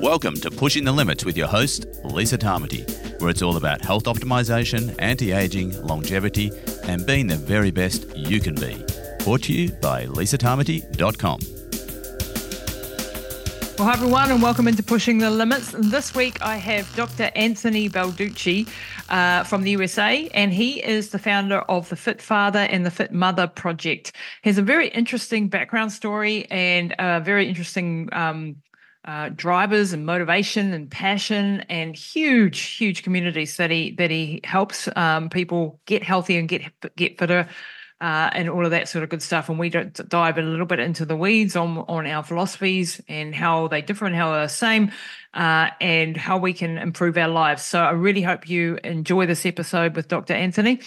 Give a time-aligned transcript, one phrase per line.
[0.00, 4.04] Welcome to Pushing the Limits with your host, Lisa Tamati, where it's all about health
[4.04, 6.52] optimization, anti aging, longevity,
[6.82, 8.84] and being the very best you can be.
[9.24, 11.38] Brought to you by lisatamati.com.
[13.78, 15.74] Well, hi everyone, and welcome into Pushing the Limits.
[15.78, 17.30] This week I have Dr.
[17.34, 18.68] Anthony Balduzzi
[19.08, 22.90] uh, from the USA, and he is the founder of the Fit Father and the
[22.90, 24.12] Fit Mother Project.
[24.42, 28.56] He has a very interesting background story and a very interesting um,
[29.06, 34.88] uh, drivers and motivation and passion and huge, huge communities that he that he helps
[34.96, 36.62] um, people get healthy and get
[36.96, 37.48] get fitter.
[37.98, 39.48] Uh, and all of that sort of good stuff.
[39.48, 43.68] And we dive a little bit into the weeds on on our philosophies and how
[43.68, 44.92] they differ and how they're the same,
[45.32, 47.62] uh, and how we can improve our lives.
[47.62, 50.34] So I really hope you enjoy this episode with Dr.
[50.34, 50.80] Anthony.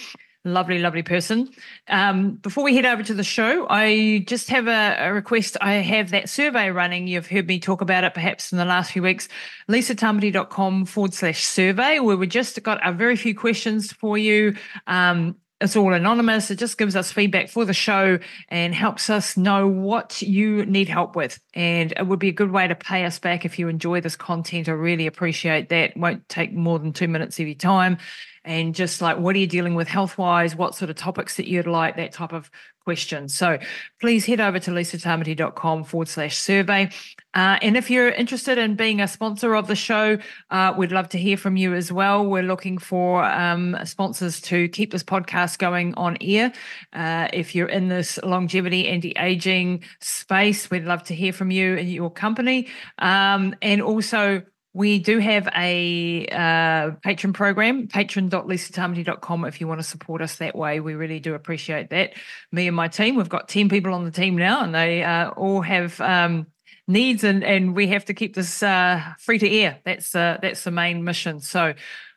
[0.46, 1.50] Lovely, lovely person.
[1.90, 5.58] Um, before we head over to the show, I just have a, a, request.
[5.60, 7.08] I have that survey running.
[7.08, 9.28] You've heard me talk about it perhaps in the last few weeks.
[9.70, 14.56] lisatamati.com forward slash survey, where we just got a very few questions for you.
[14.88, 16.50] Um, it's all anonymous.
[16.50, 20.88] It just gives us feedback for the show and helps us know what you need
[20.88, 21.38] help with.
[21.54, 24.16] And it would be a good way to pay us back if you enjoy this
[24.16, 24.70] content.
[24.70, 25.98] I really appreciate that.
[25.98, 27.98] Won't take more than two minutes of your time
[28.44, 31.48] and just like what are you dealing with health wise what sort of topics that
[31.48, 31.96] you'd like?
[31.96, 32.50] That type of
[32.84, 33.30] question.
[33.30, 33.60] So
[34.02, 36.90] please head over to lisatamati.com forward slash survey.
[37.36, 40.18] Uh, and if you're interested in being a sponsor of the show
[40.50, 42.26] uh, we'd love to hear from you as well.
[42.26, 46.52] We're looking for um, sponsors to keep this podcast going on air.
[46.92, 51.92] Uh, if you're in this longevity anti-aging space we'd love to hear from you and
[51.92, 52.68] your company.
[52.98, 54.42] Um, and also
[54.74, 60.56] we do have a uh, patron program, patron.lisatamati.com if you want to support us that
[60.56, 60.80] way.
[60.80, 62.14] We really do appreciate that.
[62.52, 65.30] Me and my team, we've got 10 people on the team now, and they uh,
[65.32, 66.48] all have um,
[66.88, 69.80] needs, and, and we have to keep this uh, free to air.
[69.86, 71.40] That's, uh, that's the main mission.
[71.40, 71.74] So,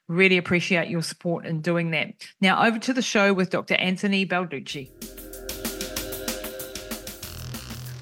[0.09, 2.13] really appreciate your support in doing that.
[2.41, 3.75] Now, over to the show with Dr.
[3.75, 5.32] Anthony Balduzzi.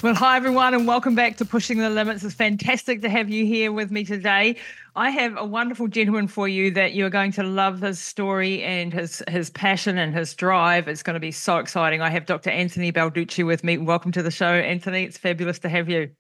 [0.03, 2.25] Well, hi everyone, and welcome back to Pushing the Limits.
[2.25, 4.57] It's fantastic to have you here with me today.
[4.97, 8.95] I have a wonderful gentleman for you that you're going to love his story and
[8.95, 10.89] his his passion and his drive.
[10.89, 12.01] It's going to be so exciting.
[12.01, 12.49] I have Dr.
[12.49, 13.77] Anthony Balduzzi with me.
[13.77, 15.05] Welcome to the show, Anthony.
[15.05, 16.11] It's fabulous to have you.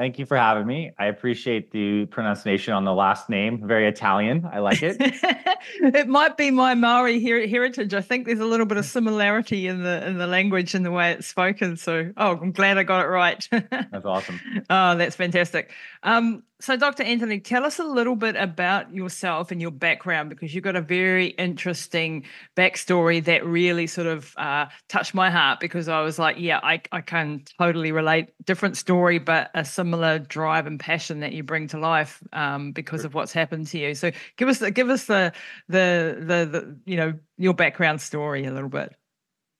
[0.00, 0.92] Thank you for having me.
[0.98, 3.68] I appreciate the pronunciation on the last name.
[3.68, 4.48] Very Italian.
[4.50, 4.96] I like it.
[5.78, 7.92] it might be my Maori her- heritage.
[7.92, 10.90] I think there's a little bit of similarity in the in the language and the
[10.90, 11.76] way it's spoken.
[11.76, 13.46] So, oh, I'm glad I got it right.
[13.50, 14.40] that's awesome.
[14.70, 15.70] Oh, that's fantastic.
[16.02, 17.02] Um, so, Dr.
[17.02, 20.82] Anthony, tell us a little bit about yourself and your background because you've got a
[20.82, 22.24] very interesting
[22.56, 26.82] backstory that really sort of uh, touched my heart because I was like, yeah, I,
[26.92, 28.30] I can totally relate.
[28.44, 33.04] Different story, but a similar drive and passion that you bring to life um, because
[33.04, 33.94] of what's happened to you.
[33.94, 35.32] So, give us the, give us the,
[35.68, 38.94] the the the you know your background story a little bit.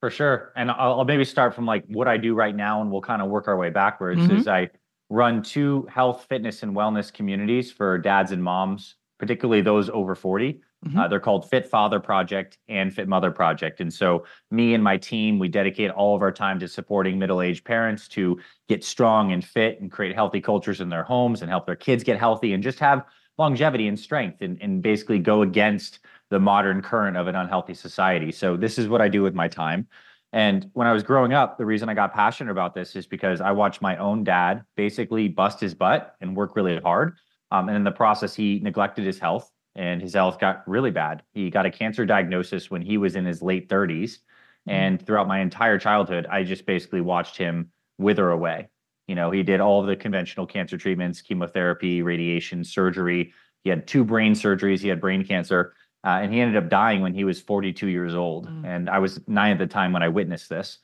[0.00, 2.90] For sure, and I'll, I'll maybe start from like what I do right now, and
[2.90, 4.20] we'll kind of work our way backwards.
[4.20, 4.36] Mm-hmm.
[4.36, 4.70] Is I
[5.10, 10.62] run two health, fitness, and wellness communities for dads and moms, particularly those over 40.
[10.86, 10.98] Mm-hmm.
[10.98, 13.80] Uh, they're called Fit Father Project and Fit Mother Project.
[13.80, 17.42] And so, me and my team, we dedicate all of our time to supporting middle
[17.42, 21.50] aged parents to get strong and fit and create healthy cultures in their homes and
[21.50, 23.04] help their kids get healthy and just have
[23.36, 25.98] longevity and strength and, and basically go against
[26.30, 28.32] the modern current of an unhealthy society.
[28.32, 29.86] So, this is what I do with my time.
[30.32, 33.40] And when I was growing up, the reason I got passionate about this is because
[33.40, 37.16] I watched my own dad basically bust his butt and work really hard.
[37.50, 41.22] Um, and in the process, he neglected his health and his health got really bad.
[41.32, 43.88] He got a cancer diagnosis when he was in his late 30s.
[43.88, 44.70] Mm-hmm.
[44.70, 48.68] And throughout my entire childhood, I just basically watched him wither away.
[49.08, 53.32] You know, he did all the conventional cancer treatments, chemotherapy, radiation, surgery.
[53.64, 55.74] He had two brain surgeries, he had brain cancer.
[56.04, 58.48] Uh, and he ended up dying when he was 42 years old.
[58.48, 58.66] Mm.
[58.66, 60.78] And I was nine at the time when I witnessed this.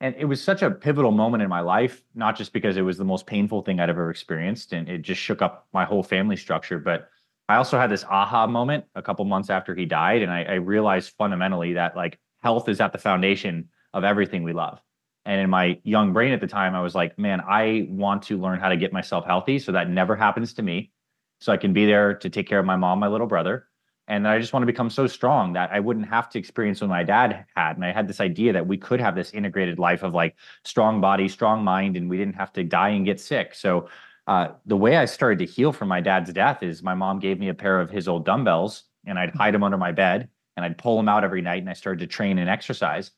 [0.00, 2.98] And it was such a pivotal moment in my life, not just because it was
[2.98, 6.36] the most painful thing I'd ever experienced and it just shook up my whole family
[6.36, 6.78] structure.
[6.78, 7.08] But
[7.48, 10.22] I also had this aha moment a couple months after he died.
[10.22, 14.52] And I, I realized fundamentally that like health is at the foundation of everything we
[14.52, 14.80] love.
[15.24, 18.38] And in my young brain at the time, I was like, man, I want to
[18.38, 20.92] learn how to get myself healthy so that never happens to me.
[21.40, 23.67] So I can be there to take care of my mom, my little brother,
[24.08, 26.88] and I just want to become so strong that I wouldn't have to experience what
[26.88, 27.76] my dad had.
[27.76, 30.34] And I had this idea that we could have this integrated life of like
[30.64, 33.54] strong body, strong mind, and we didn't have to die and get sick.
[33.54, 33.88] So
[34.26, 37.38] uh, the way I started to heal from my dad's death is my mom gave
[37.38, 40.64] me a pair of his old dumbbells, and I'd hide them under my bed, and
[40.64, 43.10] I'd pull them out every night, and I started to train and exercise.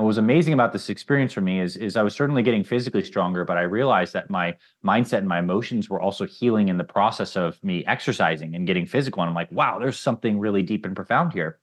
[0.00, 2.64] And what was amazing about this experience for me is, is I was certainly getting
[2.64, 6.78] physically stronger, but I realized that my mindset and my emotions were also healing in
[6.78, 9.22] the process of me exercising and getting physical.
[9.22, 11.58] And I'm like, wow, there's something really deep and profound here.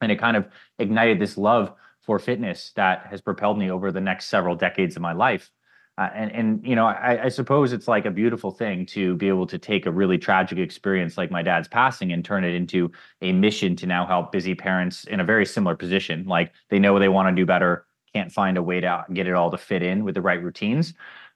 [0.00, 4.00] And it kind of ignited this love for fitness that has propelled me over the
[4.00, 5.50] next several decades of my life.
[5.98, 9.28] Uh, and and you know, I, I, suppose it's like a beautiful thing to be
[9.28, 12.92] able to take a really tragic experience like my dad's passing and turn it into
[13.22, 16.26] a mission to now help busy parents in a very similar position.
[16.26, 19.32] Like they know they want to do better, can't find a way to get it
[19.32, 20.92] all to fit in with the right routines.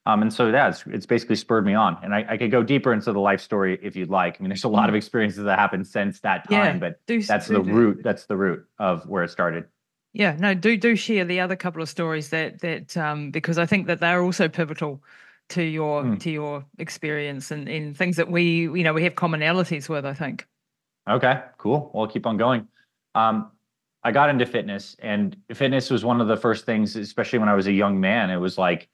[0.07, 1.97] Um, and so that's it's, basically spurred me on.
[2.03, 4.37] And I, I, could go deeper into the life story if you'd like.
[4.39, 7.49] I mean, there's a lot of experiences that happened since that time, yeah, but that's
[7.49, 8.01] the root.
[8.03, 9.67] That's the root of where it started.
[10.13, 13.67] Yeah, no, do do share the other couple of stories that that um, because I
[13.67, 15.03] think that they're also pivotal
[15.51, 16.21] to your mm.
[16.21, 20.05] to your experience and in things that we you know we have commonalities with.
[20.05, 20.47] I think.
[21.09, 21.91] Okay, cool.
[21.93, 22.67] Well, I'll keep on going.
[23.15, 23.51] Um,
[24.03, 27.55] I got into fitness, and fitness was one of the first things, especially when I
[27.55, 28.31] was a young man.
[28.31, 28.89] It was like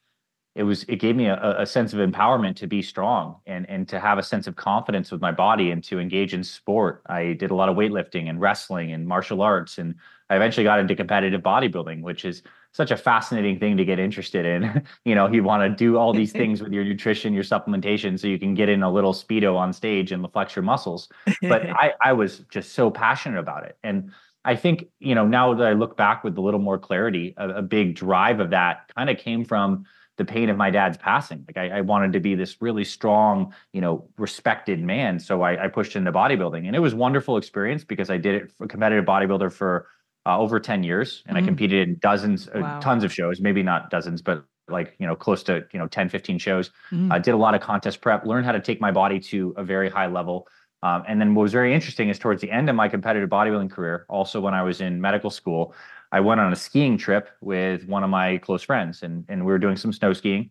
[0.55, 3.89] it was it gave me a, a sense of empowerment to be strong and and
[3.89, 7.03] to have a sense of confidence with my body and to engage in sport.
[7.07, 9.95] I did a lot of weightlifting and wrestling and martial arts and
[10.29, 12.43] I eventually got into competitive bodybuilding, which is
[12.73, 14.85] such a fascinating thing to get interested in.
[15.05, 18.27] you know, you want to do all these things with your nutrition, your supplementation, so
[18.27, 21.09] you can get in a little speedo on stage and flex your muscles.
[21.43, 23.79] But I, I was just so passionate about it.
[23.83, 24.13] And
[24.45, 27.49] I think, you know, now that I look back with a little more clarity, a,
[27.49, 29.87] a big drive of that kind of came from
[30.17, 31.45] the pain of my dad's passing.
[31.47, 35.19] Like I, I, wanted to be this really strong, you know, respected man.
[35.19, 38.53] So I, I pushed into bodybuilding, and it was wonderful experience because I did it
[38.57, 39.89] for competitive bodybuilder for
[40.27, 41.45] uh, over 10 years and mm-hmm.
[41.45, 42.79] I competed in dozens, uh, wow.
[42.79, 45.87] uh, tons of shows, maybe not dozens, but like, you know, close to, you know,
[45.87, 46.71] 10, 15 shows.
[46.91, 47.13] Mm-hmm.
[47.13, 49.63] I did a lot of contest prep, learned how to take my body to a
[49.63, 50.49] very high level.
[50.83, 53.71] Um, and then what was very interesting is towards the end of my competitive bodybuilding
[53.71, 55.75] career, also when I was in medical school,
[56.11, 59.53] I went on a skiing trip with one of my close friends and, and we
[59.53, 60.51] were doing some snow skiing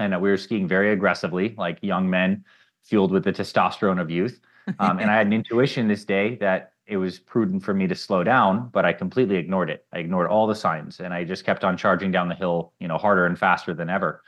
[0.00, 2.44] and uh, we were skiing very aggressively, like young men
[2.82, 4.40] fueled with the testosterone of youth.
[4.78, 7.94] Um, and I had an intuition this day that it was prudent for me to
[7.94, 9.86] slow down, but I completely ignored it.
[9.92, 12.88] I ignored all the signs and I just kept on charging down the hill, you
[12.88, 14.22] know, harder and faster than ever.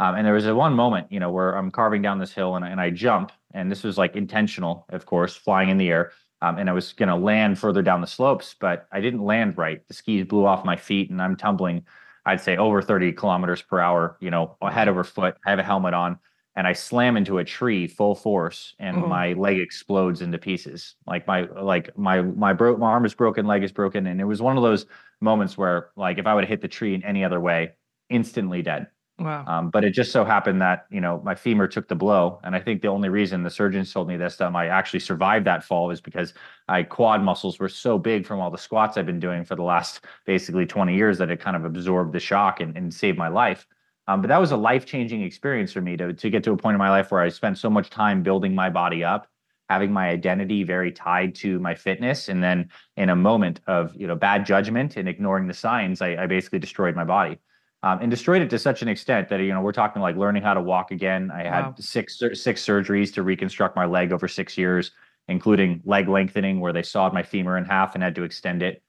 [0.00, 2.56] Um, and there was a one moment, you know, where I'm carving down this hill
[2.56, 6.12] and, and I jump, and this was like intentional, of course, flying in the air.
[6.42, 9.56] Um, and I was going to land further down the slopes, but I didn't land
[9.56, 9.86] right.
[9.88, 11.84] The skis blew off my feet, and I'm tumbling.
[12.26, 15.36] I'd say over 30 kilometers per hour, you know, head over foot.
[15.44, 16.18] I have a helmet on
[16.58, 19.08] and I slam into a tree full force and mm-hmm.
[19.08, 20.96] my leg explodes into pieces.
[21.06, 24.24] Like my like my my bro- my arm is broken, leg is broken, and it
[24.24, 24.84] was one of those
[25.20, 27.74] moments where like if I would have hit the tree in any other way,
[28.10, 28.88] instantly dead.
[29.20, 29.44] Wow.
[29.46, 32.56] Um, but it just so happened that you know my femur took the blow, and
[32.56, 35.62] I think the only reason the surgeons told me this time I actually survived that
[35.62, 36.34] fall is because
[36.66, 39.62] my quad muscles were so big from all the squats I've been doing for the
[39.62, 43.28] last basically 20 years that it kind of absorbed the shock and, and saved my
[43.28, 43.64] life.
[44.08, 46.56] Um, but that was a life changing experience for me to, to get to a
[46.56, 49.28] point in my life where I spent so much time building my body up,
[49.68, 52.30] having my identity very tied to my fitness.
[52.30, 56.22] And then in a moment of you know bad judgment and ignoring the signs, I,
[56.22, 57.38] I basically destroyed my body.
[57.84, 60.42] Um, and destroyed it to such an extent that you know we're talking like learning
[60.42, 61.30] how to walk again.
[61.30, 61.74] I had wow.
[61.78, 64.90] six six surgeries to reconstruct my leg over six years,
[65.28, 68.82] including leg lengthening, where they sawed my femur in half and had to extend it.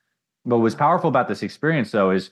[0.44, 2.32] But what was powerful about this experience, though, is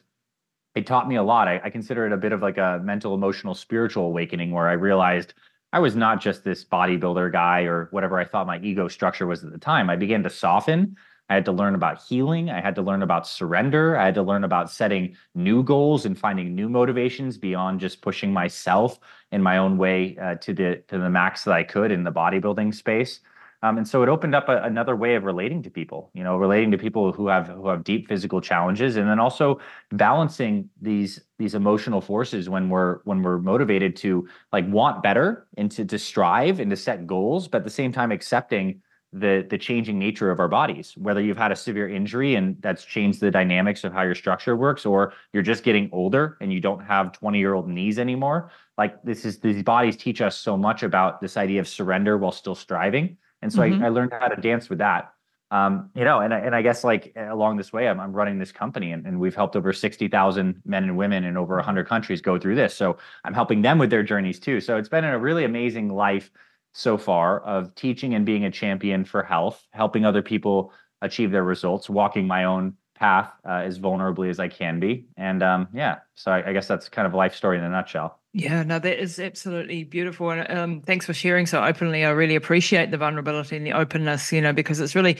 [0.78, 1.48] it taught me a lot.
[1.48, 4.74] I, I, consider it a bit of like a mental, emotional, spiritual awakening where I
[4.74, 5.34] realized
[5.74, 9.44] I was not just this bodybuilder guy or whatever I thought my ego structure was
[9.44, 9.90] at the time.
[9.90, 10.96] I began to soften.
[11.30, 12.52] I had to learn about healing.
[12.52, 13.98] I had to learn about surrender.
[13.98, 18.32] I had to learn about setting new goals and finding new motivations beyond just pushing
[18.32, 19.00] myself
[19.32, 22.12] in my own way uh, to the to the max that I could in the
[22.12, 23.20] bodybuilding space.
[23.64, 26.38] Um, and so it opened up a, another way of relating to people, you know,
[26.38, 29.60] relating to people who have who have deep physical challenges, and then also
[29.92, 35.72] balancing these these emotional forces when we're when we're motivated to like want better and
[35.72, 38.80] to to strive and to set goals, but at the same time accepting
[39.12, 40.94] the the changing nature of our bodies.
[40.96, 44.56] Whether you've had a severe injury and that's changed the dynamics of how your structure
[44.56, 48.52] works, or you're just getting older and you don't have 20 year old knees anymore.
[48.78, 52.32] Like this is these bodies teach us so much about this idea of surrender while
[52.32, 53.84] still striving and so mm-hmm.
[53.84, 55.14] I, I, learned how to dance with that.
[55.50, 58.52] Um, you know, and and I guess like along this way, I'm, I'm running this
[58.52, 62.22] company, and, and we've helped over sixty thousand men and women in over hundred countries
[62.22, 62.76] go through this.
[62.76, 64.60] So I'm helping them with their journeys too.
[64.60, 66.32] So it's been a really amazing life
[66.74, 71.44] so far of teaching and being a champion for health, helping other people achieve their
[71.44, 76.00] results, walking my own path uh, as vulnerably as I can be, and um, yeah.
[76.16, 78.20] So I, I guess that's kind of life story in a nutshell.
[78.34, 80.30] Yeah, no, that is absolutely beautiful.
[80.30, 82.06] And um, thanks for sharing so openly.
[82.06, 85.18] I really appreciate the vulnerability and the openness, you know, because it's really,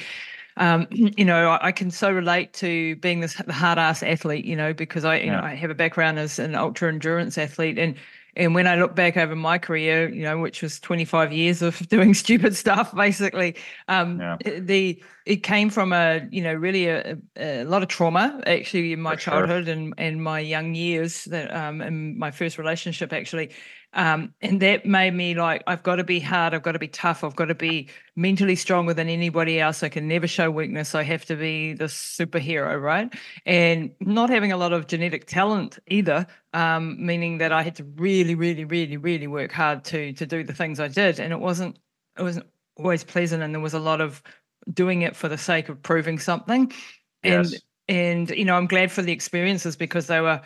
[0.58, 4.56] um, you know, I, I, can so relate to being this hard ass athlete, you
[4.56, 5.38] know, because I, you yeah.
[5.38, 7.96] know, I have a background as an ultra endurance athlete and
[8.38, 11.78] and when I look back over my career, you know, which was 25 years of
[11.90, 13.56] doing stupid stuff, basically,
[13.88, 14.38] um, yeah.
[14.60, 19.02] the it came from a, you know, really a, a lot of trauma actually in
[19.02, 19.74] my For childhood sure.
[19.74, 23.50] and and my young years that um, in my first relationship actually,
[23.98, 26.88] um, and that made me like, I've got to be hard, I've got to be
[26.88, 29.82] tough, I've got to be mentally stronger than anybody else.
[29.82, 30.94] I can never show weakness.
[30.94, 33.12] I have to be the superhero, right?
[33.48, 37.84] And not having a lot of genetic talent either, um, meaning that I had to
[37.96, 41.20] really, really, really, really work hard to to do the things I did.
[41.20, 41.80] And it wasn't
[42.20, 44.22] it wasn't always pleasant and there was a lot of
[44.72, 46.72] doing it for the sake of proving something.
[47.24, 47.52] Yes.
[47.52, 50.40] And and you know, I'm glad for the experiences because they were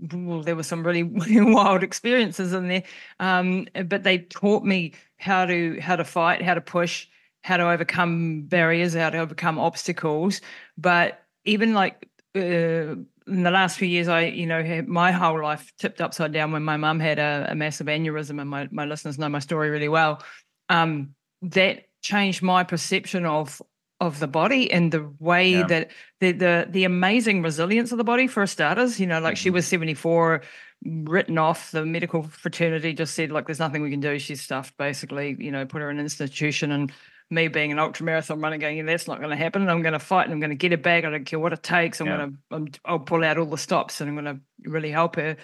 [0.00, 1.02] well, there were some really
[1.42, 2.84] wild experiences in there,
[3.20, 7.08] um, but they taught me how to how to fight, how to push,
[7.42, 10.40] how to overcome barriers, how to overcome obstacles.
[10.76, 15.42] But even like uh, in the last few years, I you know had my whole
[15.42, 18.84] life tipped upside down when my mum had a, a, massive aneurysm, and my my
[18.84, 20.22] listeners know my story really well.
[20.68, 23.60] Um, that changed my perception of
[24.00, 25.66] of the body and the way yeah.
[25.66, 25.90] that
[26.20, 29.42] the, the the amazing resilience of the body for starters you know like mm-hmm.
[29.42, 30.42] she was 74
[30.84, 34.76] written off the medical fraternity just said like there's nothing we can do she's stuffed
[34.76, 36.92] basically you know put her in an institution and
[37.30, 39.68] me being an ultra marathon runner going, yeah, that's not going to happen.
[39.68, 41.04] I'm going to fight and I'm going to get her back.
[41.04, 42.00] I don't care what it takes.
[42.00, 42.28] I'm yeah.
[42.50, 45.36] going to, I'll pull out all the stops and I'm going to really help her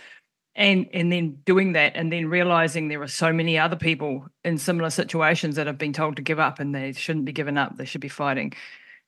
[0.56, 4.58] and and then doing that and then realizing there are so many other people in
[4.58, 7.76] similar situations that have been told to give up and they shouldn't be given up
[7.76, 8.52] they should be fighting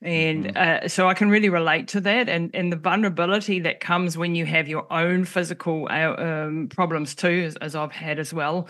[0.03, 0.85] and mm-hmm.
[0.85, 4.35] uh, so i can really relate to that and and the vulnerability that comes when
[4.35, 8.69] you have your own physical uh, um, problems too as, as, i've had as well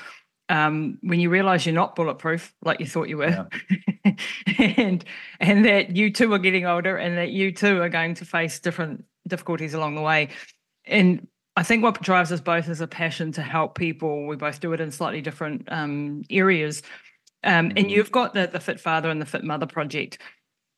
[0.48, 3.48] um, when you realize you're not bulletproof like you thought you were
[4.04, 4.12] yeah.
[4.58, 5.04] and
[5.40, 8.60] and that you too are getting older and that you too are going to face
[8.60, 10.28] different difficulties along the way
[10.84, 14.26] and I think what drives us both is a passion to help people.
[14.26, 16.82] We both do it in slightly different um, areas.
[17.42, 17.88] Um, and mm-hmm.
[17.88, 20.18] you've got the the Fit Father and the Fit Mother project.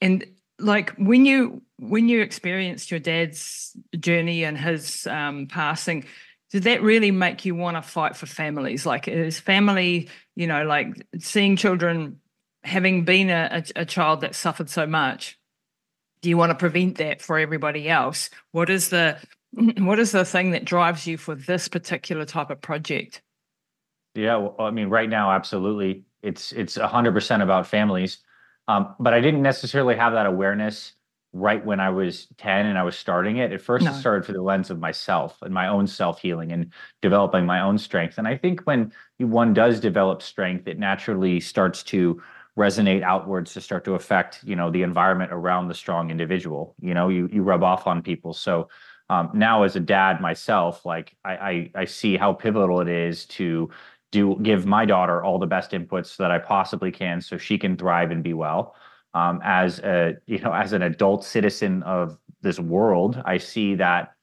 [0.01, 0.25] And
[0.59, 6.05] like when you when you experienced your dad's journey and his um, passing,
[6.51, 8.87] did that really make you want to fight for families?
[8.87, 12.21] Like is family, you know, like seeing children
[12.65, 15.39] having been a, a, a child that suffered so much,
[16.21, 18.31] do you want to prevent that for everybody else?
[18.53, 19.19] What is the
[19.79, 23.23] what is the thing that drives you for this particular type of project?
[24.15, 28.19] Yeah, well, I mean, right now, absolutely, it's it's a hundred percent about families.
[28.67, 30.93] Um, but I didn't necessarily have that awareness
[31.33, 33.53] right when I was 10 and I was starting it.
[33.53, 33.91] At first, no.
[33.91, 37.61] it started through the lens of myself and my own self healing and developing my
[37.61, 38.19] own strength.
[38.19, 42.23] And I think when one does develop strength, it naturally starts to
[42.59, 46.75] resonate outwards to start to affect, you know, the environment around the strong individual.
[46.81, 48.35] You know, you you rub off on people.
[48.35, 48.69] So
[49.11, 53.25] um, now as a dad myself, like I, I, I see how pivotal it is
[53.27, 53.71] to
[54.11, 57.77] do give my daughter all the best inputs that I possibly can so she can
[57.77, 58.75] thrive and be well.
[59.15, 64.15] Um, as a you know as an adult citizen of this world, I see that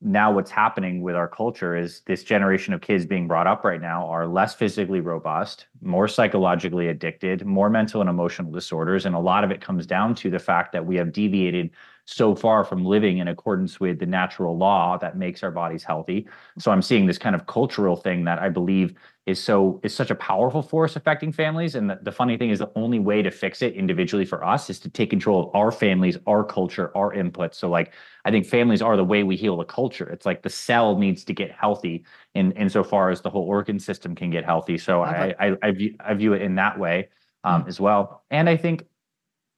[0.00, 3.80] now what's happening with our culture is this generation of kids being brought up right
[3.80, 9.06] now are less physically robust, more psychologically addicted, more mental and emotional disorders.
[9.06, 11.70] And a lot of it comes down to the fact that we have deviated
[12.10, 16.26] so far from living in accordance with the natural law that makes our bodies healthy.
[16.58, 18.94] So I'm seeing this kind of cultural thing that I believe
[19.26, 21.74] is so is such a powerful force affecting families.
[21.74, 24.70] And the, the funny thing is the only way to fix it individually for us
[24.70, 27.54] is to take control of our families, our culture, our input.
[27.54, 27.92] So like
[28.24, 30.08] I think families are the way we heal the culture.
[30.08, 34.14] It's like the cell needs to get healthy in insofar as the whole organ system
[34.14, 34.78] can get healthy.
[34.78, 37.10] So I, I, I, view, I view it in that way
[37.44, 37.68] um, mm-hmm.
[37.68, 38.24] as well.
[38.30, 38.84] And I think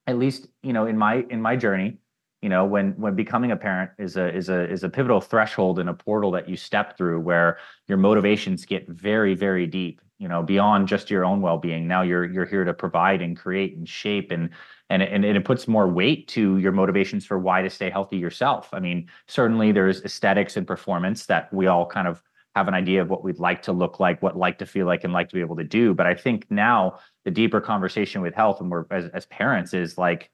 [0.09, 1.99] at least, you know, in my in my journey,
[2.43, 5.79] you know when when becoming a parent is a is a is a pivotal threshold
[5.79, 10.29] and a portal that you step through where your motivations get very very deep you
[10.29, 11.89] know beyond just your own well-being.
[11.89, 14.51] Now you're you're here to provide and create and shape and
[14.91, 18.69] and and it puts more weight to your motivations for why to stay healthy yourself.
[18.73, 22.23] I mean certainly there's aesthetics and performance that we all kind of
[22.55, 25.05] have an idea of what we'd like to look like what like to feel like
[25.05, 25.95] and like to be able to do.
[25.95, 29.97] But i think now the deeper conversation with health and we're as, as parents is
[29.97, 30.31] like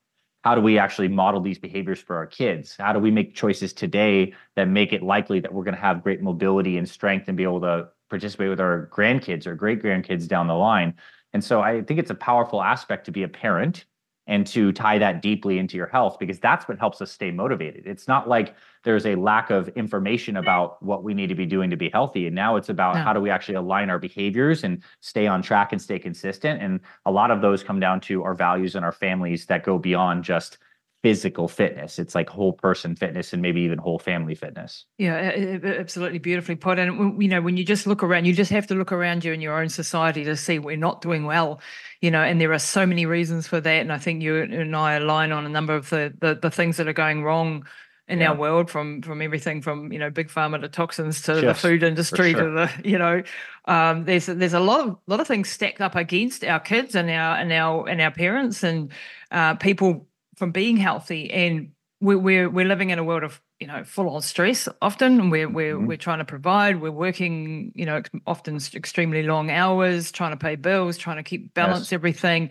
[0.47, 2.77] how do we actually model these behaviors for our kids?
[2.79, 6.05] How do we make choices today that make it likely that we're going to have
[6.05, 10.29] great mobility and strength and be able to participate with our grandkids or great grandkids
[10.29, 10.95] down the line?
[11.33, 13.87] And so I think it's a powerful aspect to be a parent
[14.27, 17.87] and to tie that deeply into your health because that's what helps us stay motivated.
[17.87, 21.71] It's not like there's a lack of information about what we need to be doing
[21.71, 22.27] to be healthy.
[22.27, 25.73] And now it's about how do we actually align our behaviors and stay on track
[25.73, 26.61] and stay consistent.
[26.61, 29.79] And a lot of those come down to our values and our families that go
[29.79, 30.59] beyond just
[31.07, 32.01] physical fitness.
[32.01, 34.87] It's like whole person fitness and maybe even whole family fitness.
[34.99, 36.81] Yeah, absolutely beautifully put.
[36.81, 39.33] And you know, when you just look around, you just have to look around you
[39.33, 41.61] in your own society to see we're not doing well.
[42.01, 43.81] You know, and there are so many reasons for that.
[43.83, 46.77] And I think you and I align on a number of the the, the things
[46.79, 47.65] that are going wrong
[48.09, 48.31] in yeah.
[48.31, 51.85] our world from from everything from you know big pharma to toxins to the food
[51.85, 52.43] industry sure.
[52.43, 53.23] to the you know
[53.67, 57.09] um, there's there's a lot of lot of things stacked up against our kids and
[57.11, 58.93] our and our and our parents and
[59.31, 60.07] uh, people
[60.37, 64.09] from being healthy and we're, we're we're living in a world of you know full
[64.11, 65.87] on stress often we're we're mm-hmm.
[65.87, 70.57] we're trying to provide we're working you know often extremely long hours trying to pay
[70.57, 71.93] bills trying to keep balance yes.
[71.93, 72.51] everything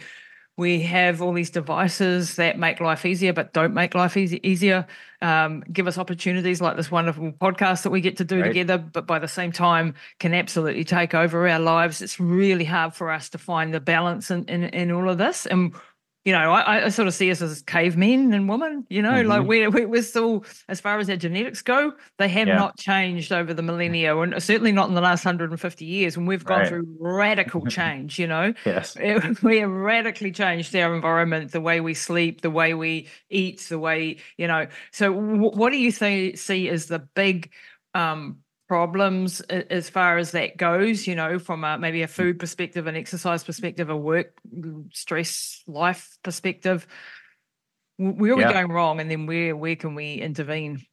[0.57, 4.87] we have all these devices that make life easier but don't make life easy, easier
[5.21, 8.47] um, give us opportunities like this wonderful podcast that we get to do right.
[8.47, 12.95] together but by the same time can absolutely take over our lives it's really hard
[12.95, 15.75] for us to find the balance in, in, in all of this and
[16.25, 19.29] you know, I, I, sort of see us as cavemen and women, you know, mm-hmm.
[19.29, 22.55] like we're, we're still, as far as our genetics go, they have yeah.
[22.55, 26.17] not changed over the millennia and certainly not in the last 150 years.
[26.17, 26.67] And we've gone right.
[26.67, 28.53] through radical change, you know.
[28.65, 28.97] yes.
[29.43, 33.77] We have radically changed our environment, the way we sleep, the way we eat, the
[33.77, 34.65] way, you know.
[34.91, 37.51] So, w- what do you th- see as the big
[37.93, 42.87] um, problems as far as that goes you know from a, maybe a food perspective
[42.87, 44.33] an exercise perspective a work
[44.91, 46.87] stress life perspective
[47.97, 48.47] where are yeah.
[48.47, 50.85] we going wrong and then where where can we intervene?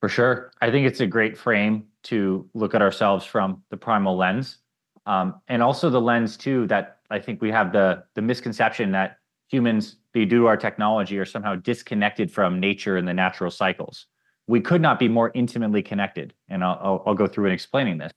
[0.00, 0.52] For sure.
[0.60, 4.58] I think it's a great frame to look at ourselves from the primal lens.
[5.06, 9.18] Um, and also the lens too that i think we have the the misconception that
[9.46, 14.06] humans due to our technology are somehow disconnected from nature and the natural cycles
[14.46, 16.32] we could not be more intimately connected.
[16.48, 18.12] And I'll, I'll, I'll go through and explaining this.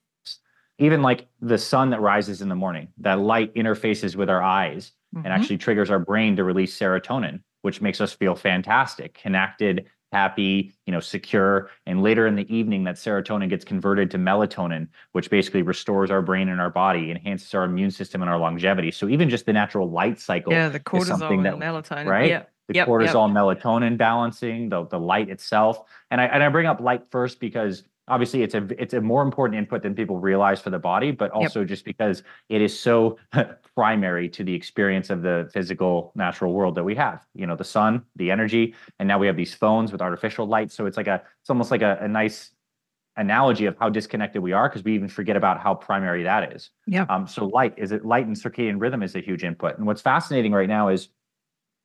[0.78, 4.94] Even like the sun that rises in the morning, that light interfaces with our eyes
[5.14, 5.26] mm-hmm.
[5.26, 10.72] and actually triggers our brain to release serotonin, which makes us feel fantastic, connected, happy,
[10.86, 11.70] you know, secure.
[11.86, 16.22] And later in the evening, that serotonin gets converted to melatonin, which basically restores our
[16.22, 18.92] brain and our body, enhances our immune system and our longevity.
[18.92, 22.30] So even just the natural light cycle, yeah, the cortisol that, melatonin, right?
[22.30, 23.36] Yeah the yep, cortisol yep.
[23.36, 25.82] melatonin balancing, the, the light itself.
[26.12, 29.24] And I and I bring up light first because obviously it's a it's a more
[29.24, 31.70] important input than people realize for the body, but also yep.
[31.70, 33.18] just because it is so
[33.76, 37.26] primary to the experience of the physical natural world that we have.
[37.34, 40.72] You know, the sun, the energy, and now we have these phones with artificial light.
[40.72, 42.52] So it's like a it's almost like a, a nice
[43.18, 46.70] analogy of how disconnected we are because we even forget about how primary that is.
[46.88, 47.06] Yeah.
[47.10, 49.78] Um, so light is it light and circadian rhythm is a huge input.
[49.78, 51.10] And what's fascinating right now is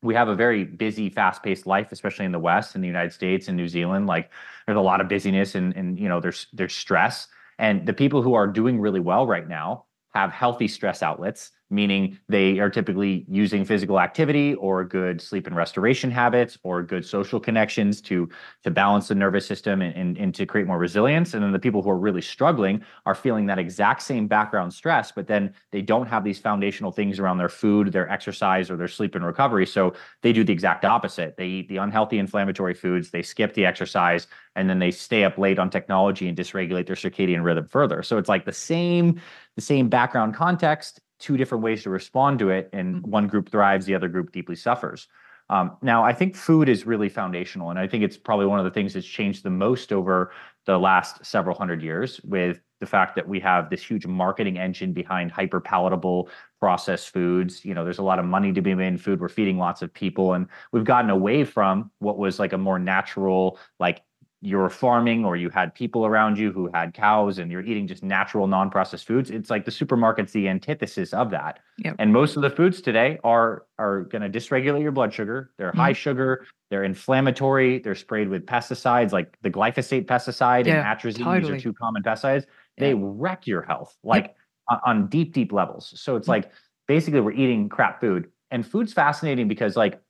[0.04, 3.48] we have a very busy, fast-paced life, especially in the West, in the United States
[3.48, 4.06] and New Zealand.
[4.06, 4.30] Like
[4.66, 7.26] there's a lot of busyness and and you know there's there's stress.
[7.58, 12.18] And the people who are doing really well right now have healthy stress outlets meaning
[12.28, 17.40] they are typically using physical activity or good sleep and restoration habits or good social
[17.40, 18.28] connections to
[18.62, 21.34] to balance the nervous system and, and, and, to create more resilience.
[21.34, 25.10] And then the people who are really struggling are feeling that exact same background stress
[25.12, 28.88] but then they don't have these foundational things around their food their exercise or their
[28.88, 29.66] sleep and recovery.
[29.66, 31.36] So they do the exact opposite.
[31.36, 35.38] They eat the unhealthy inflammatory foods they skip the exercise and then they stay up
[35.38, 38.02] late on technology and dysregulate their circadian rhythm further.
[38.02, 39.20] So it's like the same
[39.56, 43.10] the same background context two different ways to respond to it, and mm-hmm.
[43.10, 45.08] one group thrives, the other group deeply suffers.
[45.50, 48.64] Um, now, I think food is really foundational, and I think it's probably one of
[48.64, 50.32] the things that's changed the most over
[50.66, 54.92] the last several hundred years with the fact that we have this huge marketing engine
[54.92, 56.28] behind hyper palatable
[56.60, 57.64] processed foods.
[57.64, 59.20] You know, there's a lot of money to be made in food.
[59.20, 62.78] We're feeding lots of people, and we've gotten away from what was like a more
[62.78, 64.02] natural, like
[64.44, 67.86] you are farming or you had people around you who had cows and you're eating
[67.86, 71.96] just natural non-processed foods it's like the supermarket's the antithesis of that yep.
[71.98, 75.70] and most of the foods today are are going to dysregulate your blood sugar they're
[75.70, 75.80] mm-hmm.
[75.80, 81.24] high sugar they're inflammatory they're sprayed with pesticides like the glyphosate pesticide yeah, and atrazine
[81.24, 81.40] totally.
[81.40, 82.44] these are two common pesticides
[82.76, 82.98] they yeah.
[83.00, 84.34] wreck your health like
[84.70, 84.80] yep.
[84.84, 86.50] on deep deep levels so it's like
[86.86, 90.00] basically we're eating crap food and food's fascinating because like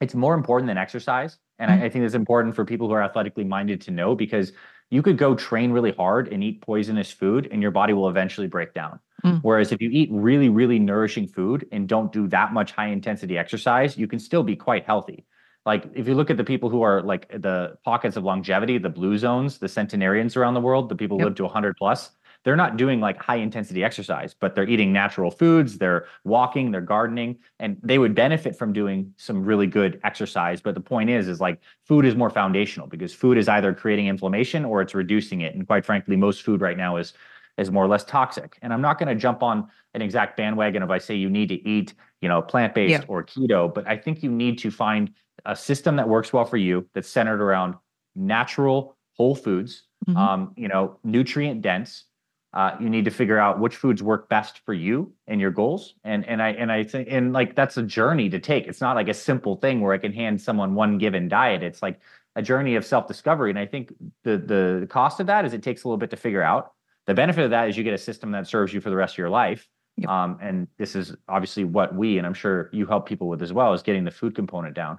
[0.00, 1.70] it's more important than exercise and.
[1.70, 4.52] I, I think it's important for people who are athletically minded to know because
[4.90, 8.46] you could go train really hard and eat poisonous food and your body will eventually
[8.46, 9.00] break down.
[9.24, 9.40] Mm.
[9.42, 13.36] Whereas if you eat really, really nourishing food and don't do that much high intensity
[13.36, 15.26] exercise, you can still be quite healthy.
[15.66, 18.88] Like if you look at the people who are like the pockets of longevity, the
[18.88, 21.24] blue zones, the centenarians around the world, the people yep.
[21.24, 22.12] who live to 100 plus,
[22.44, 26.80] they're not doing like high intensity exercise, but they're eating natural foods, they're walking, they're
[26.80, 30.60] gardening, and they would benefit from doing some really good exercise.
[30.60, 34.06] But the point is, is like food is more foundational because food is either creating
[34.06, 35.54] inflammation or it's reducing it.
[35.54, 37.12] And quite frankly, most food right now is
[37.58, 38.56] is more or less toxic.
[38.62, 41.48] And I'm not going to jump on an exact bandwagon if I say you need
[41.48, 43.08] to eat, you know, plant-based yeah.
[43.08, 45.10] or keto, but I think you need to find
[45.44, 47.74] a system that works well for you that's centered around
[48.14, 50.16] natural whole foods, mm-hmm.
[50.16, 52.04] um, you know, nutrient dense.
[52.54, 55.94] Uh, you need to figure out which foods work best for you and your goals.
[56.04, 58.66] And and I and I think and like that's a journey to take.
[58.66, 61.62] It's not like a simple thing where I can hand someone one given diet.
[61.62, 62.00] It's like
[62.36, 63.50] a journey of self-discovery.
[63.50, 63.92] And I think
[64.24, 66.72] the the cost of that is it takes a little bit to figure out.
[67.06, 69.14] The benefit of that is you get a system that serves you for the rest
[69.14, 69.68] of your life.
[69.96, 70.08] Yep.
[70.08, 73.52] Um, and this is obviously what we and I'm sure you help people with as
[73.52, 74.98] well is getting the food component down.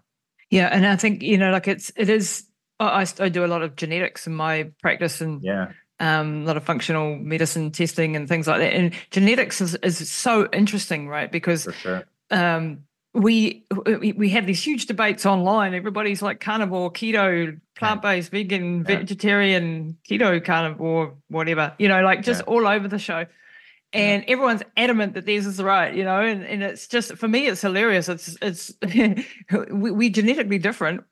[0.50, 2.46] Yeah, and I think you know, like it's it is.
[2.80, 6.58] I, I do a lot of genetics in my practice, and yeah, um, a lot
[6.58, 8.74] of functional medicine testing and things like that.
[8.74, 11.32] And genetics is is so interesting, right?
[11.32, 12.06] Because sure.
[12.32, 12.84] um,
[13.14, 15.74] we we have these huge debates online.
[15.74, 18.40] Everybody's like carnivore, keto, plant based, yeah.
[18.40, 18.98] vegan, yeah.
[18.98, 21.74] vegetarian, keto, carnivore, whatever.
[21.80, 22.54] You know, like just yeah.
[22.54, 23.26] all over the show.
[23.92, 27.48] And everyone's adamant that theirs is right, you know, and, and it's just for me,
[27.48, 28.08] it's hilarious.
[28.08, 28.72] It's it's
[29.72, 31.04] we, we genetically different,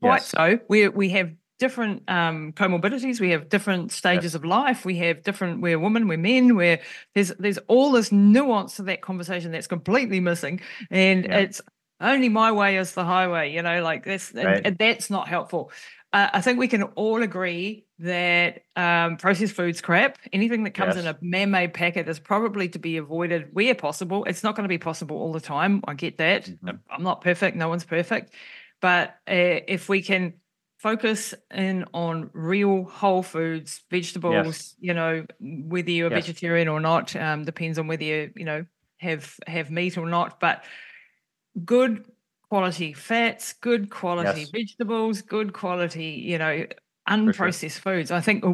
[0.00, 0.28] quite yes.
[0.28, 0.58] so.
[0.66, 3.20] We we have different um, comorbidities.
[3.20, 4.34] We have different stages yes.
[4.34, 4.84] of life.
[4.84, 5.60] We have different.
[5.60, 6.08] We're women.
[6.08, 6.56] We're men.
[6.56, 6.80] We're
[7.14, 10.60] there's there's all this nuance to that conversation that's completely missing,
[10.90, 11.38] and yeah.
[11.38, 11.60] it's
[12.00, 13.52] only my way is the highway.
[13.52, 14.56] You know, like that's right.
[14.56, 15.70] and, and that's not helpful.
[16.12, 20.18] Uh, I think we can all agree that um, processed foods crap.
[20.30, 21.04] Anything that comes yes.
[21.04, 24.24] in a man-made packet is probably to be avoided where possible.
[24.24, 25.80] It's not going to be possible all the time.
[25.88, 26.44] I get that.
[26.44, 26.76] Mm-hmm.
[26.90, 27.56] I'm not perfect.
[27.56, 28.34] No one's perfect.
[28.82, 30.34] But uh, if we can
[30.82, 34.74] focus in on real whole foods, vegetables, yes.
[34.80, 36.24] you know, whether you're yes.
[36.24, 38.66] a vegetarian or not, um, depends on whether you, you know,
[38.98, 40.64] have have meat or not, but
[41.64, 42.04] good
[42.48, 44.50] quality fats, good quality yes.
[44.50, 46.66] vegetables, good quality, you know,
[47.08, 47.94] unprocessed sure.
[47.94, 48.10] foods.
[48.10, 48.44] I think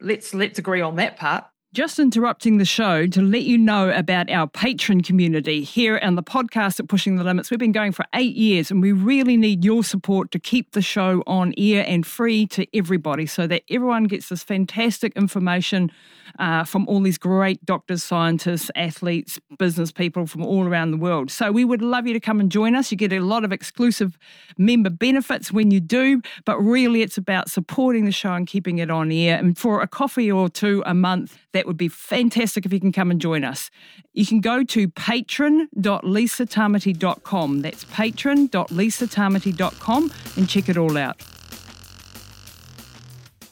[0.00, 1.44] let's let's agree on that part.
[1.74, 6.22] Just interrupting the show to let you know about our patron community here on the
[6.22, 7.50] podcast at Pushing the Limits.
[7.50, 10.80] We've been going for eight years and we really need your support to keep the
[10.80, 15.92] show on air and free to everybody so that everyone gets this fantastic information
[16.38, 21.30] uh, from all these great doctors, scientists, athletes, business people from all around the world.
[21.30, 22.90] So we would love you to come and join us.
[22.90, 24.18] You get a lot of exclusive
[24.56, 28.90] member benefits when you do, but really it's about supporting the show and keeping it
[28.90, 29.38] on air.
[29.38, 32.92] And for a coffee or two a month, that would be fantastic if you can
[32.92, 33.70] come and join us.
[34.12, 37.62] You can go to patron.lisatamati.com.
[37.62, 41.20] That's patron.lisatamati.com and check it all out.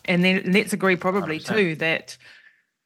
[0.05, 1.57] And then let's agree probably 100%.
[1.57, 2.17] too that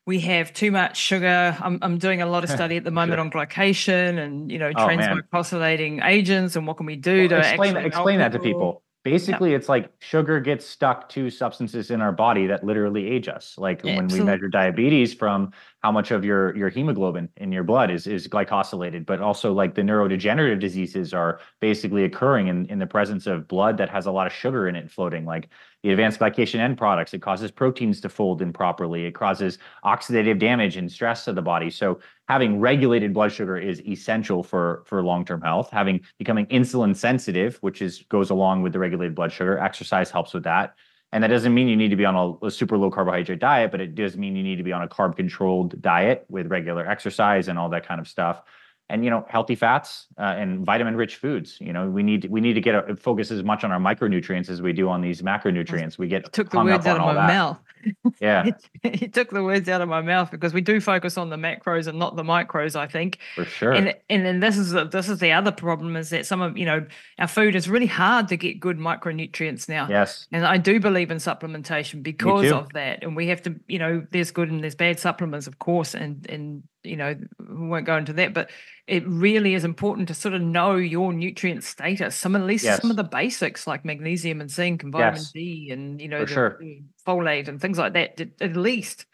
[0.06, 1.56] we have too much sugar.
[1.60, 4.72] I'm, I'm doing a lot of study at the moment on glycation and you know
[4.74, 8.38] oh, transglycosylating agents and what can we do well, to explain that, explain that to
[8.38, 8.82] people.
[9.02, 13.54] Basically, it's like sugar gets stuck to substances in our body that literally age us.
[13.56, 17.90] Like when we measure diabetes from how much of your your hemoglobin in your blood
[17.90, 22.86] is is glycosylated, but also like the neurodegenerative diseases are basically occurring in in the
[22.86, 25.24] presence of blood that has a lot of sugar in it floating.
[25.24, 25.48] Like
[25.82, 27.14] the advanced glycation end products.
[27.14, 29.06] It causes proteins to fold improperly.
[29.06, 31.70] It causes oxidative damage and stress to the body.
[31.70, 35.70] So having regulated blood sugar is essential for for long-term health.
[35.70, 40.34] Having becoming insulin sensitive, which is goes along with the regulated blood sugar, exercise helps
[40.34, 40.74] with that.
[41.12, 43.72] And that doesn't mean you need to be on a, a super low carbohydrate diet,
[43.72, 46.88] but it does mean you need to be on a carb controlled diet with regular
[46.88, 48.42] exercise and all that kind of stuff
[48.90, 51.56] and you know healthy fats uh, and vitamin rich foods.
[51.60, 54.50] You know we need we need to get a, focus as much on our micronutrients
[54.50, 55.96] as we do on these macronutrients.
[55.96, 57.26] We get took the words out of my that.
[57.28, 57.58] mouth.
[58.20, 58.50] Yeah.
[58.82, 61.86] It, took the words out of my mouth because we do focus on the macros
[61.86, 63.18] and not the micros i think.
[63.34, 63.72] For sure.
[63.72, 66.66] And and then this is this is the other problem is that some of you
[66.66, 66.86] know
[67.18, 69.86] our food is really hard to get good micronutrients now.
[69.88, 70.26] Yes.
[70.32, 73.02] And i do believe in supplementation because of that.
[73.02, 76.28] And we have to you know there's good and there's bad supplements of course and
[76.28, 78.50] and you know we won't go into that but
[78.90, 82.80] it really is important to sort of know your nutrient status some at least yes.
[82.80, 85.30] some of the basics like magnesium and zinc and vitamin yes.
[85.30, 86.60] d and you know the, sure.
[87.06, 89.06] folate and things like that at least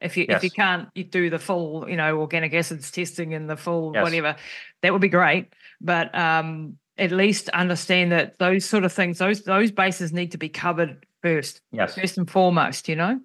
[0.00, 0.38] if you yes.
[0.38, 3.92] if you can't you do the full you know organic acids testing and the full
[3.92, 4.36] whatever
[4.82, 9.42] that would be great but um at least understand that those sort of things those
[9.42, 13.18] those bases need to be covered first yes first and foremost you know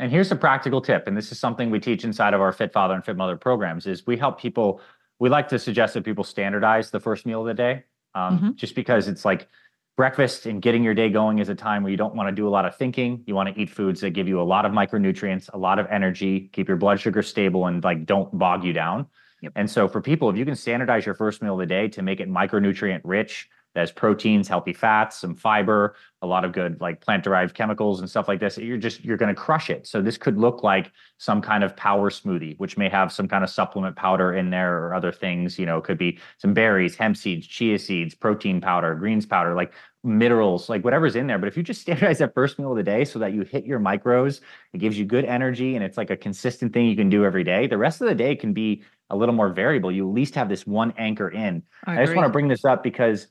[0.00, 2.72] and here's a practical tip, and this is something we teach inside of our Fit
[2.72, 4.80] Father and Fit Mother programs: is we help people.
[5.18, 8.50] We like to suggest that people standardize the first meal of the day, um, mm-hmm.
[8.54, 9.48] just because it's like
[9.96, 12.48] breakfast and getting your day going is a time where you don't want to do
[12.48, 13.22] a lot of thinking.
[13.26, 15.86] You want to eat foods that give you a lot of micronutrients, a lot of
[15.90, 19.06] energy, keep your blood sugar stable, and like don't bog you down.
[19.42, 19.52] Yep.
[19.56, 22.02] And so for people, if you can standardize your first meal of the day to
[22.02, 26.80] make it micronutrient rich, that has proteins, healthy fats, some fiber, a lot of good
[26.80, 28.56] like plant derived chemicals and stuff like this.
[28.56, 29.86] You're just you're going to crush it.
[29.86, 33.44] So this could look like some kind of power smoothie, which may have some kind
[33.44, 35.58] of supplement powder in there or other things.
[35.58, 39.54] You know, it could be some berries, hemp seeds, chia seeds, protein powder, greens powder,
[39.54, 39.72] like
[40.04, 41.38] minerals, like whatever's in there.
[41.38, 43.66] But if you just standardize that first meal of the day so that you hit
[43.66, 44.40] your micros,
[44.72, 47.44] it gives you good energy and it's like a consistent thing you can do every
[47.44, 47.66] day.
[47.66, 49.92] The rest of the day can be a little more variable.
[49.92, 51.62] You at least have this one anchor in.
[51.84, 53.26] I, I just want to bring this up because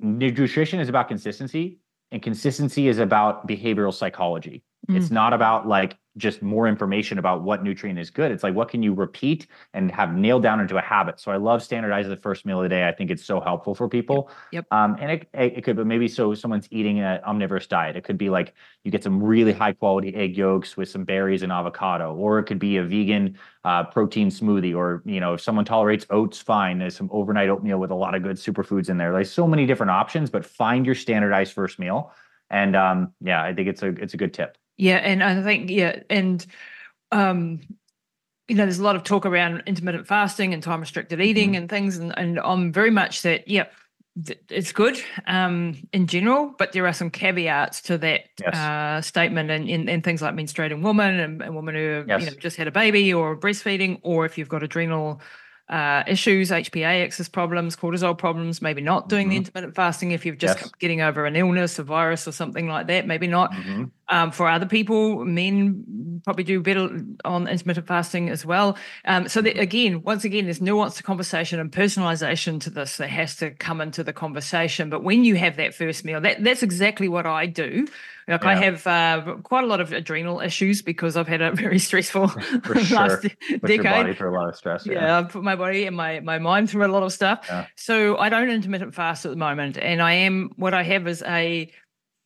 [0.00, 1.78] nutrition is about consistency
[2.10, 4.62] and consistency is about behavioral psychology.
[4.90, 4.96] Mm.
[4.96, 8.32] It's not about like just more information about what nutrient is good.
[8.32, 11.20] It's like what can you repeat and have nailed down into a habit.
[11.20, 12.86] So I love standardizing the first meal of the day.
[12.86, 14.28] I think it's so helpful for people.
[14.52, 14.66] Yep.
[14.70, 14.72] yep.
[14.72, 17.96] Um, and it, it could, but maybe so someone's eating an omnivorous diet.
[17.96, 21.42] It could be like you get some really high quality egg yolks with some berries
[21.42, 25.40] and avocado, or it could be a vegan uh, protein smoothie, or you know if
[25.40, 26.78] someone tolerates oats, fine.
[26.78, 29.12] There's some overnight oatmeal with a lot of good superfoods in there.
[29.12, 32.12] Like so many different options, but find your standardized first meal.
[32.50, 34.58] And um, yeah, I think it's a it's a good tip.
[34.80, 36.44] Yeah, and I think yeah, and
[37.12, 37.60] um,
[38.48, 41.56] you know, there's a lot of talk around intermittent fasting and time restricted eating mm-hmm.
[41.56, 43.46] and things, and and I'm very much that.
[43.46, 43.66] Yeah,
[44.48, 48.56] it's good um, in general, but there are some caveats to that yes.
[48.56, 52.20] uh, statement, and, and, and things like menstruating women and, and women who yes.
[52.20, 55.20] you know just had a baby or breastfeeding, or if you've got adrenal
[55.70, 59.30] uh, issues, HPA axis problems, cortisol problems, maybe not doing mm-hmm.
[59.30, 60.70] the intermittent fasting if you're just yes.
[60.80, 63.06] getting over an illness, a virus, or something like that.
[63.06, 63.52] Maybe not.
[63.52, 63.84] Mm-hmm.
[64.08, 66.90] Um, for other people, men probably do better
[67.24, 68.76] on intermittent fasting as well.
[69.04, 69.62] Um, so that, mm-hmm.
[69.62, 73.80] again, once again, there's nuance to conversation and personalization to this that has to come
[73.80, 74.90] into the conversation.
[74.90, 77.86] But when you have that first meal, that, that's exactly what I do.
[78.30, 78.48] Like yeah.
[78.48, 82.22] I have uh, quite a lot of adrenal issues because I've had a very stressful
[82.68, 83.16] last sure.
[83.16, 83.60] decade.
[83.60, 84.86] Put your body through a lot of stress.
[84.86, 84.92] Yeah.
[84.92, 87.44] yeah, I put my body and my my mind through a lot of stuff.
[87.48, 87.66] Yeah.
[87.76, 91.22] So I don't intermittent fast at the moment, and I am what I have is
[91.26, 91.70] a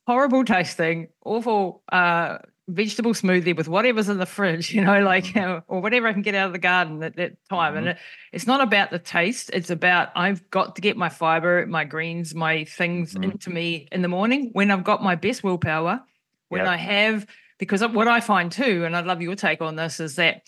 [0.07, 2.39] horrible tasting, awful uh,
[2.69, 5.61] vegetable smoothie with whatever's in the fridge, you know, like mm-hmm.
[5.69, 7.71] or whatever I can get out of the garden at that time.
[7.73, 7.79] Mm-hmm.
[7.79, 7.99] And it,
[8.33, 12.35] it's not about the taste; it's about I've got to get my fiber, my greens,
[12.35, 13.25] my things mm-hmm.
[13.25, 16.03] into me in the morning when I've got my best willpower.
[16.49, 16.69] When yep.
[16.69, 17.27] I have,
[17.59, 20.43] because what I find too, and I'd love your take on this, is that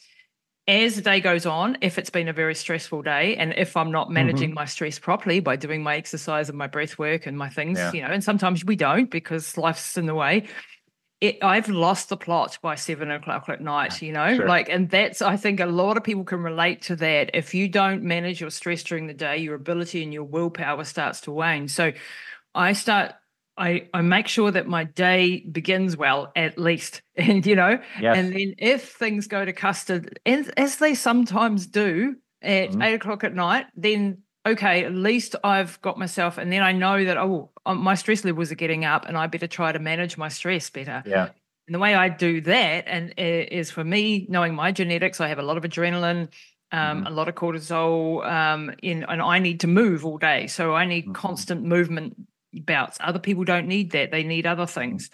[0.68, 3.92] as the day goes on, if it's been a very stressful day, and if I'm
[3.92, 4.56] not managing mm-hmm.
[4.56, 7.92] my stress properly by doing my exercise and my breath work and my things, yeah.
[7.92, 10.48] you know, and sometimes we don't because life's in the way.
[11.20, 14.46] It, I've lost the plot by seven o'clock at night, you know, sure.
[14.46, 17.30] like, and that's, I think a lot of people can relate to that.
[17.32, 21.22] If you don't manage your stress during the day, your ability and your willpower starts
[21.22, 21.68] to wane.
[21.68, 21.92] So
[22.54, 23.14] I start
[23.58, 28.16] I, I make sure that my day begins well at least and you know yes.
[28.16, 32.82] and then if things go to custard and as they sometimes do at mm-hmm.
[32.82, 37.04] eight o'clock at night then okay at least i've got myself and then i know
[37.04, 40.16] that oh um, my stress levels are getting up and i better try to manage
[40.16, 41.28] my stress better yeah
[41.66, 45.38] and the way i do that and is for me knowing my genetics i have
[45.38, 46.28] a lot of adrenaline
[46.72, 47.06] um, mm-hmm.
[47.06, 50.46] a lot of cortisol um, in, and I need to move all day.
[50.46, 51.12] So I need mm-hmm.
[51.12, 52.16] constant movement
[52.52, 52.98] bouts.
[53.00, 55.10] Other people don't need that; they need other things.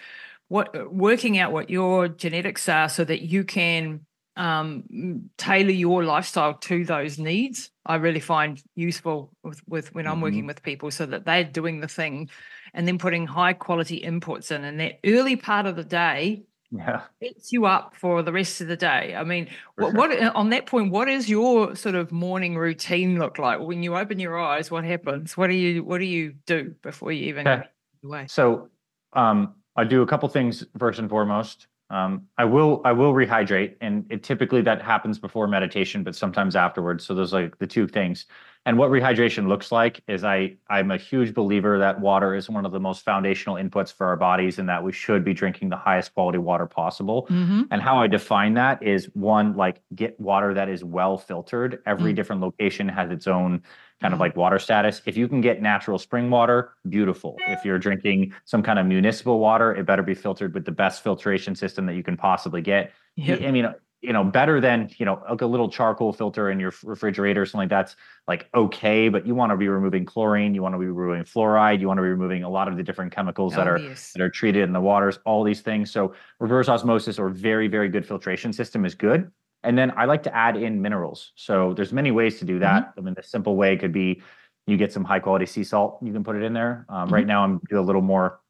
[0.48, 6.54] What working out what your genetics are so that you can um, tailor your lifestyle
[6.54, 7.70] to those needs.
[7.84, 10.22] I really find useful with, with when I'm mm-hmm.
[10.22, 12.30] working with people so that they're doing the thing
[12.74, 14.64] and then putting high quality inputs in.
[14.64, 18.68] And that early part of the day yeah sets you up for the rest of
[18.68, 19.94] the day i mean what, sure.
[19.94, 23.96] what, on that point what is your sort of morning routine look like when you
[23.96, 27.46] open your eyes what happens what do you what do you do before you even
[27.46, 27.64] okay.
[28.02, 28.68] go away so
[29.12, 33.74] um, i do a couple things first and foremost um, I will I will rehydrate,
[33.82, 37.04] and it typically that happens before meditation, but sometimes afterwards.
[37.04, 38.24] So those like the two things.
[38.64, 42.64] And what rehydration looks like is I I'm a huge believer that water is one
[42.64, 45.76] of the most foundational inputs for our bodies, and that we should be drinking the
[45.76, 47.26] highest quality water possible.
[47.28, 47.62] Mm-hmm.
[47.70, 51.82] And how I define that is one like get water that is well filtered.
[51.86, 52.16] Every mm-hmm.
[52.16, 53.62] different location has its own
[54.00, 55.00] kind of like water status.
[55.06, 57.36] If you can get natural spring water, beautiful.
[57.46, 61.02] If you're drinking some kind of municipal water, it better be filtered with the best
[61.02, 62.92] filtration system that you can possibly get.
[63.16, 63.42] Yep.
[63.42, 63.72] I mean,
[64.02, 67.68] you know, better than, you know, like a little charcoal filter in your refrigerator, something
[67.68, 70.86] like that's like okay, but you want to be removing chlorine, you want to be
[70.86, 73.78] removing fluoride, you want to be removing a lot of the different chemicals that are
[74.14, 75.90] that are treated in the waters, all these things.
[75.90, 79.30] So reverse osmosis or very, very good filtration system is good.
[79.62, 81.32] And then I like to add in minerals.
[81.36, 82.82] So there's many ways to do that.
[82.82, 83.00] Mm-hmm.
[83.00, 84.20] I mean, the simple way could be
[84.66, 85.98] You get some high quality sea salt.
[86.02, 86.86] You can put it in there.
[86.88, 87.14] Um, Mm-hmm.
[87.14, 88.40] Right now, I'm doing a little more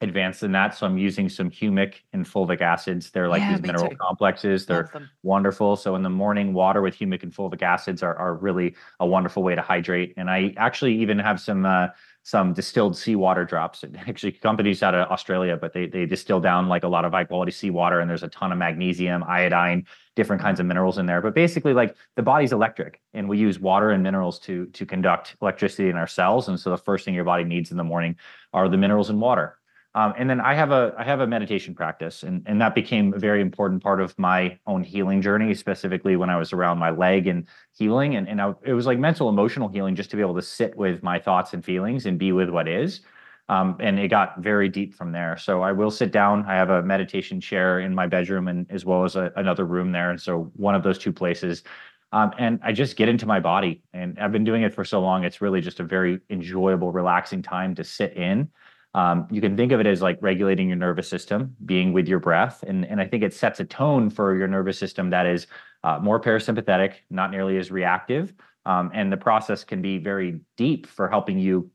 [0.00, 3.10] advanced than that, so I'm using some humic and fulvic acids.
[3.10, 3.96] They're like Yeah, these mineral too.
[4.00, 4.64] complexes.
[4.66, 4.90] They're
[5.22, 5.76] wonderful.
[5.76, 9.42] So in the morning, water with humic and fulvic acids are, are really a wonderful
[9.42, 10.14] way to hydrate.
[10.16, 11.88] And I actually even have some uh,
[12.22, 13.84] some distilled seawater drops.
[14.06, 17.24] Actually, companies out of Australia, but they they distill down like a lot of high
[17.24, 19.86] quality seawater, and there's a ton of magnesium, iodine,
[20.16, 21.20] different kinds of minerals in there.
[21.22, 25.36] But basically, like the body's electric, and we use water and minerals to to conduct
[25.42, 26.48] electricity in our cells.
[26.48, 28.16] And so the first thing your body needs in the morning
[28.52, 29.59] are the minerals and water.
[29.94, 33.12] Um, and then I have a I have a meditation practice, and and that became
[33.12, 36.90] a very important part of my own healing journey, specifically when I was around my
[36.90, 40.22] leg and healing, and and I, it was like mental emotional healing, just to be
[40.22, 43.00] able to sit with my thoughts and feelings and be with what is.
[43.48, 45.36] Um, and it got very deep from there.
[45.36, 46.44] So I will sit down.
[46.46, 49.90] I have a meditation chair in my bedroom, and as well as a, another room
[49.90, 50.10] there.
[50.10, 51.64] And so one of those two places.
[52.12, 55.00] Um, and I just get into my body, and I've been doing it for so
[55.00, 55.24] long.
[55.24, 58.48] It's really just a very enjoyable, relaxing time to sit in.
[58.94, 62.18] Um, you can think of it as like regulating your nervous system, being with your
[62.18, 65.46] breath, and I think it sets a tone for your nervous system that is
[65.84, 68.34] uh, more parasympathetic, not nearly as reactive,
[68.66, 71.70] um, and the process can be very deep for helping you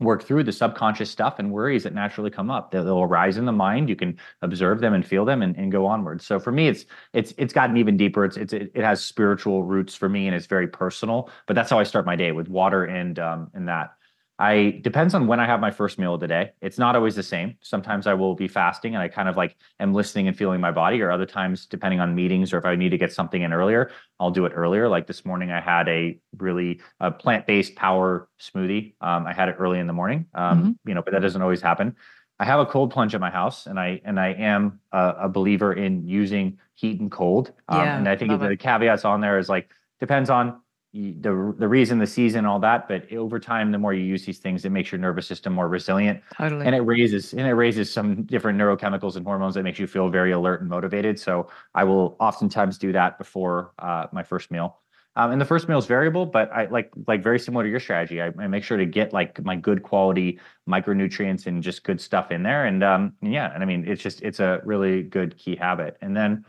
[0.00, 2.70] work through the subconscious stuff and worries that naturally come up.
[2.70, 3.88] They'll, arise in the mind.
[3.88, 6.22] You can observe them and feel them and, and go onward.
[6.22, 8.24] So for me, it's it's it's gotten even deeper.
[8.24, 11.30] It's it's it has spiritual roots for me and it's very personal.
[11.46, 13.94] But that's how I start my day with water and um and that.
[14.40, 16.52] I depends on when I have my first meal of the day.
[16.62, 17.56] It's not always the same.
[17.60, 20.70] Sometimes I will be fasting and I kind of like am listening and feeling my
[20.70, 23.52] body, or other times, depending on meetings or if I need to get something in
[23.52, 24.88] earlier, I'll do it earlier.
[24.88, 28.94] Like this morning, I had a really uh, plant-based power smoothie.
[29.02, 31.60] Um, I had it early in the morning, um, you know, but that doesn't always
[31.60, 31.94] happen.
[32.38, 35.28] I have a cold plunge at my house, and I and I am a, a
[35.28, 37.52] believer in using heat and cold.
[37.68, 38.58] Um, Yeah, and I think the it.
[38.58, 42.88] caveats on there is like depends on the the reason, the season, all that.
[42.88, 45.68] But over time, the more you use these things, it makes your nervous system more
[45.68, 46.20] resilient.
[46.36, 46.66] Totally.
[46.66, 50.08] and it raises and it raises some different neurochemicals and hormones that makes you feel
[50.08, 51.18] very alert and motivated.
[51.18, 54.78] So i will oftentimes do that before uh, my first meal.
[55.16, 57.80] Um, and the first meal is variable but i like like very similar to your
[57.80, 58.20] strategy.
[58.20, 62.30] I, I make sure to get like my good quality micronutrients and just good stuff
[62.32, 62.66] in there.
[62.66, 65.98] And um yeah and i mean it's just it's a really good key habit.
[66.00, 66.44] And then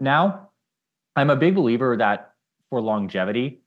[0.00, 0.50] now
[1.14, 2.29] i'm a big believer that
[2.70, 3.60] for longevity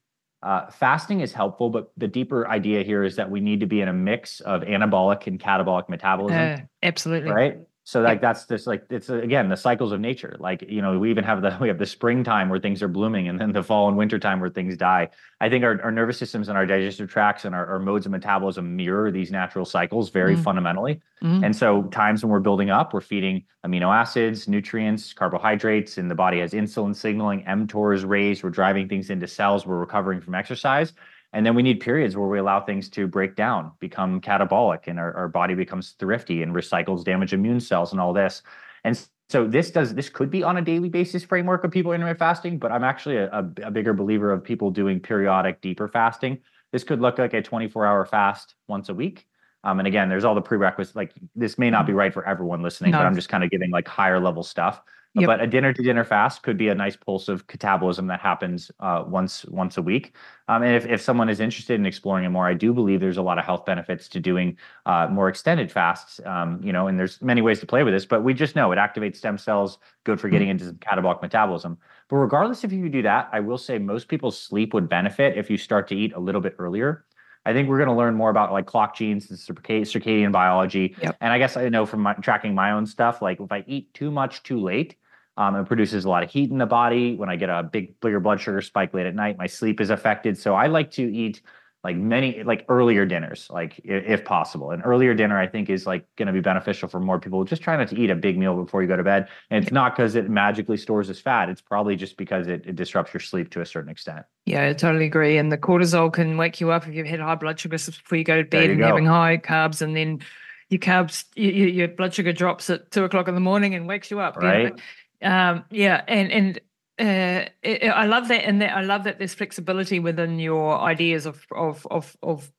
[0.44, 3.80] uh, fasting is helpful, but the deeper idea here is that we need to be
[3.80, 7.32] in a mix of anabolic and catabolic metabolism, Uh, absolutely.
[7.32, 7.58] right?
[7.86, 10.38] So like that's just like it's again the cycles of nature.
[10.40, 13.28] Like you know we even have the we have the springtime where things are blooming,
[13.28, 15.10] and then the fall and winter time where things die.
[15.42, 18.14] I think our, our nervous systems and our digestive tracts and our, our modes of
[18.14, 20.44] metabolism mirror these natural cycles very Mm.
[20.44, 21.02] fundamentally.
[21.22, 21.44] Mhm.
[21.44, 26.16] And so times when we're building up, we're feeding amino acids, nutrients, carbohydrates, and the
[26.16, 30.36] body has insulin signaling, mTOR is raised, we're driving things into cells, we're recovering from
[30.36, 30.94] exercise.
[31.34, 35.00] And then we need periods where we allow things to break down, become catabolic, and
[35.00, 38.44] our, our body becomes thrifty and recycles damaged immune cells and all this.
[38.84, 42.20] And so this does this could be on a daily basis framework of people intermittent
[42.20, 43.30] fasting, but I'm actually a,
[43.64, 46.40] a, bigger believer of people doing periodic deeper fasting.
[46.72, 49.26] This could look like a 24 hour fast once a week.
[49.64, 50.96] Um, and again, there's all the prerequisites.
[50.96, 53.72] Like this may not be right for everyone listening, but I'm just kind of giving
[53.72, 54.82] like higher level stuff.
[55.16, 55.28] Yep.
[55.28, 58.72] But a dinner to dinner fast could be a nice pulse of catabolism that happens
[58.80, 60.16] uh, once once a week.
[60.48, 63.18] Um, and if, if someone is interested in exploring it more, I do believe there's
[63.18, 66.20] a lot of health benefits to doing uh, more extended fasts.
[66.26, 68.72] Um, you know, and there's many ways to play with this, but we just know
[68.72, 71.78] it activates stem cells, good for getting into some catabolic metabolism.
[72.10, 75.48] But regardless if you do that, I will say most people's sleep would benefit if
[75.48, 77.06] you start to eat a little bit earlier.
[77.46, 80.96] I think we're going to learn more about like clock genes and circadian biology.
[81.02, 81.18] Yep.
[81.22, 83.94] And I guess I know from my, tracking my own stuff, like if I eat
[83.94, 84.96] too much too late,
[85.38, 87.16] um, it produces a lot of heat in the body.
[87.16, 89.90] When I get a big, bigger blood sugar spike late at night, my sleep is
[89.90, 90.38] affected.
[90.38, 91.42] So I like to eat
[91.84, 94.72] like many, like earlier dinners, like if possible.
[94.72, 97.44] An earlier dinner, I think, is like going to be beneficial for more people.
[97.44, 99.28] Just try not to eat a big meal before you go to bed.
[99.50, 101.50] And it's not because it magically stores as fat.
[101.50, 104.26] It's probably just because it, it disrupts your sleep to a certain extent.
[104.46, 105.38] Yeah, I totally agree.
[105.38, 108.24] And the cortisol can wake you up if you've had high blood sugar before you
[108.24, 108.86] go to bed and go.
[108.86, 110.22] having high carbs, and then
[110.70, 114.10] your carbs, your, your blood sugar drops at two o'clock in the morning and wakes
[114.10, 114.42] you up.
[114.42, 114.76] you know?
[115.24, 116.58] Um, yeah, and and
[117.00, 121.26] uh, it, I love that, and that I love that there's flexibility within your ideas
[121.26, 122.52] of of of of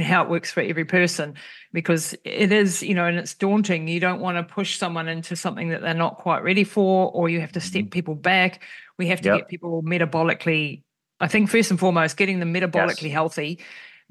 [0.00, 1.34] how it works for every person
[1.72, 3.88] because it is you know and it's daunting.
[3.88, 7.28] You don't want to push someone into something that they're not quite ready for or
[7.28, 8.62] you have to step people back.
[8.98, 9.38] We have to Yep.
[9.38, 10.82] get people metabolically
[11.20, 13.60] i think first and foremost getting them metabolically healthy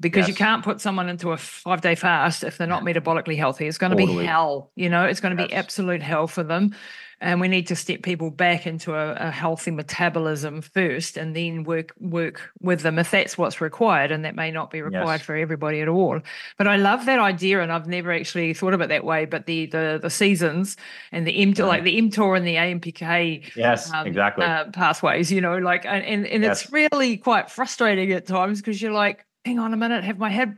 [0.00, 3.66] because you can't put someone into a five day fast if they're not metabolically healthy.
[3.68, 6.74] It's going to be hell, you know, it's going to be absolute hell for them.
[7.22, 11.62] And we need to step people back into a, a healthy metabolism first and then
[11.62, 14.10] work work with them if that's what's required.
[14.10, 15.22] And that may not be required Yes.
[15.22, 16.20] for everybody at all.
[16.58, 19.24] But I love that idea and I've never actually thought of it that way.
[19.24, 20.76] But the the the seasons
[21.12, 21.58] and the M Right.
[21.60, 24.44] like the mTOR and the AMPK Yes, um, exactly.
[24.44, 26.62] uh, pathways, you know, like, and, and, and Yes.
[26.64, 30.28] it's really quite frustrating at times because you're like, hang on a minute, have my
[30.30, 30.56] head,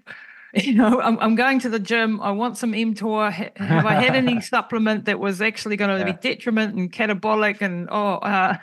[0.65, 2.21] you know, I'm, I'm going to the gym.
[2.21, 3.33] I want some mTOR.
[3.33, 6.13] Ha- Have I had any supplement that was actually going to Yeah.
[6.13, 7.61] be detriment and catabolic?
[7.61, 8.57] And, oh, uh,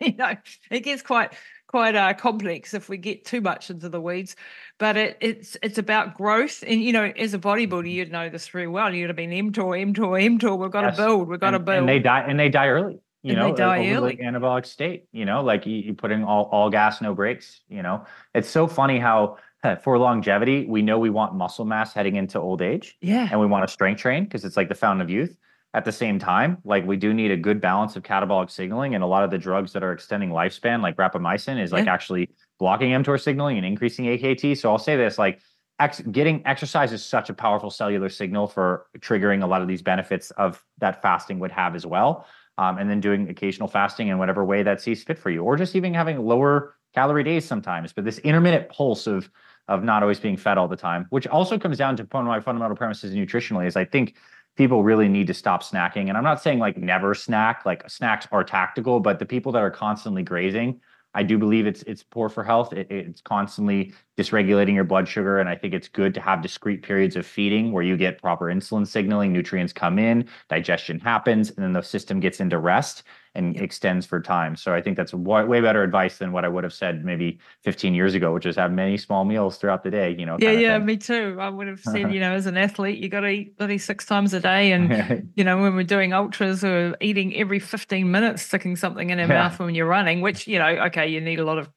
[0.00, 0.34] you know,
[0.70, 1.32] it gets quite,
[1.66, 4.36] quite uh, complex if we get too much into the weeds.
[4.78, 8.46] But it, it's it's about growth, and you know, as a bodybuilder, you'd know this
[8.48, 8.94] very well.
[8.94, 10.56] You'd have been mTOR, mTOR, mTOR.
[10.58, 10.96] We've got Yes.
[10.96, 11.28] to build.
[11.28, 11.78] We've got to and, build.
[11.78, 14.16] and they die and they die early you And they know die early.
[14.18, 18.04] anabolic state you know like you, you putting all, all gas no brakes you know
[18.32, 19.38] it's so funny how
[19.82, 23.46] for longevity we know we want muscle mass heading into old age yeah, and we
[23.46, 25.36] want to strength train because it's like the fountain of youth
[25.74, 29.02] at the same time like we do need a good balance of catabolic signaling and
[29.02, 31.92] a lot of the drugs that are extending lifespan like rapamycin is like Yeah.
[31.92, 35.40] actually blocking mTOR signaling and increasing AKT so I'll say this like
[35.80, 39.82] ex- getting exercise is such a powerful cellular signal for triggering a lot of these
[39.82, 42.26] benefits of that fasting would have as well.
[42.56, 45.56] Um, and then doing occasional fasting in whatever way that sees fit for you, or
[45.56, 47.92] just even having lower calorie days sometimes.
[47.92, 49.30] But this intermittent pulse of
[49.68, 52.28] of not always being fed all the time, which also comes down to one of
[52.28, 54.16] my fundamental premises nutritionally, is I think
[54.56, 56.08] people really need to stop snacking.
[56.08, 59.62] And I'm not saying like never snack, like snacks are tactical, but the people that
[59.62, 60.80] are constantly grazing,
[61.14, 62.72] I do believe it's it's poor for health.
[62.72, 66.82] It, it's constantly dysregulating your blood sugar, and I think it's good to have discrete
[66.82, 71.58] periods of feeding where you get proper insulin signaling, nutrients come in, digestion happens, and
[71.58, 73.04] then the system gets into rest
[73.34, 74.56] and extends for time.
[74.56, 77.38] So I think that's wa- way better advice than what I would have said maybe
[77.64, 80.14] 15 years ago, which is have many small meals throughout the day.
[80.18, 80.36] You know.
[80.40, 81.36] yeah, yeah, me too.
[81.40, 84.04] I would have said, you know, as an athlete, you got to eat bloody six
[84.06, 88.42] times a day, and you know, when we're doing ultras or eating every 15 minutes,
[88.42, 89.48] sticking something in our Yeah.
[89.48, 91.68] mouth when you're running, which, you know, okay, you need a lot of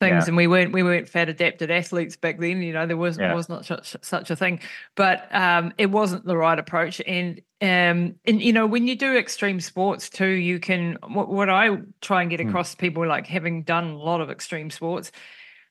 [0.00, 0.24] things.
[0.24, 0.28] Yeah.
[0.28, 3.34] And we weren't, we weren't fat adapted athletes back then, you know, there was, Yeah.
[3.34, 4.60] was not such, such a thing,
[4.94, 7.00] but um, it wasn't the right approach.
[7.06, 11.50] And, um, and, you know, when you do extreme sports too, you can, what, what
[11.50, 12.48] I try and get Hmm.
[12.48, 15.10] across to people, like having done a lot of extreme sports,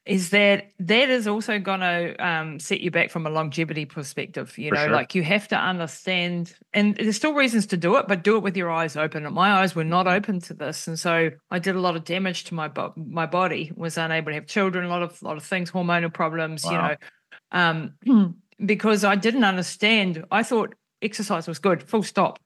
[0.07, 4.57] is that that is also going to um, set you back from a longevity perspective.
[4.57, 4.93] You For know, sure.
[4.93, 8.43] like you have to understand, and there's still reasons to do it, but do it
[8.43, 9.25] with your eyes open.
[9.25, 12.05] And my eyes were not open to this, and so I did a lot of
[12.05, 13.71] damage to my bo- my body.
[13.75, 16.63] Was unable to have children, a lot of lot of things, hormonal problems.
[16.63, 16.95] You know,
[17.51, 18.35] um,
[18.65, 20.25] because I didn't understand.
[20.31, 21.83] I thought exercise was good.
[21.83, 22.39] Full stop.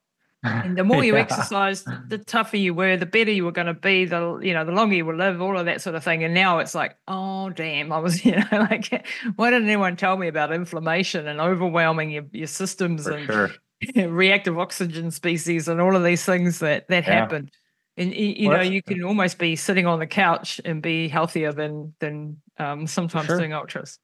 [0.63, 1.21] And the more you Yeah.
[1.21, 4.65] exercised, the tougher you were, the better you were going to be, the you know,
[4.65, 6.23] the longer you will live, all of that sort of thing.
[6.23, 10.17] And now it's like, oh damn, I was, you know, like, why didn't anyone tell
[10.17, 13.51] me about inflammation and overwhelming your, your systems For and sure.
[13.95, 17.13] reactive oxygen species and all of these things that that Yeah.
[17.13, 17.49] happen.
[17.97, 21.51] And you Well, know, you can almost be sitting on the couch and be healthier
[21.51, 23.37] than than um, sometimes sure.
[23.37, 23.99] doing ultras.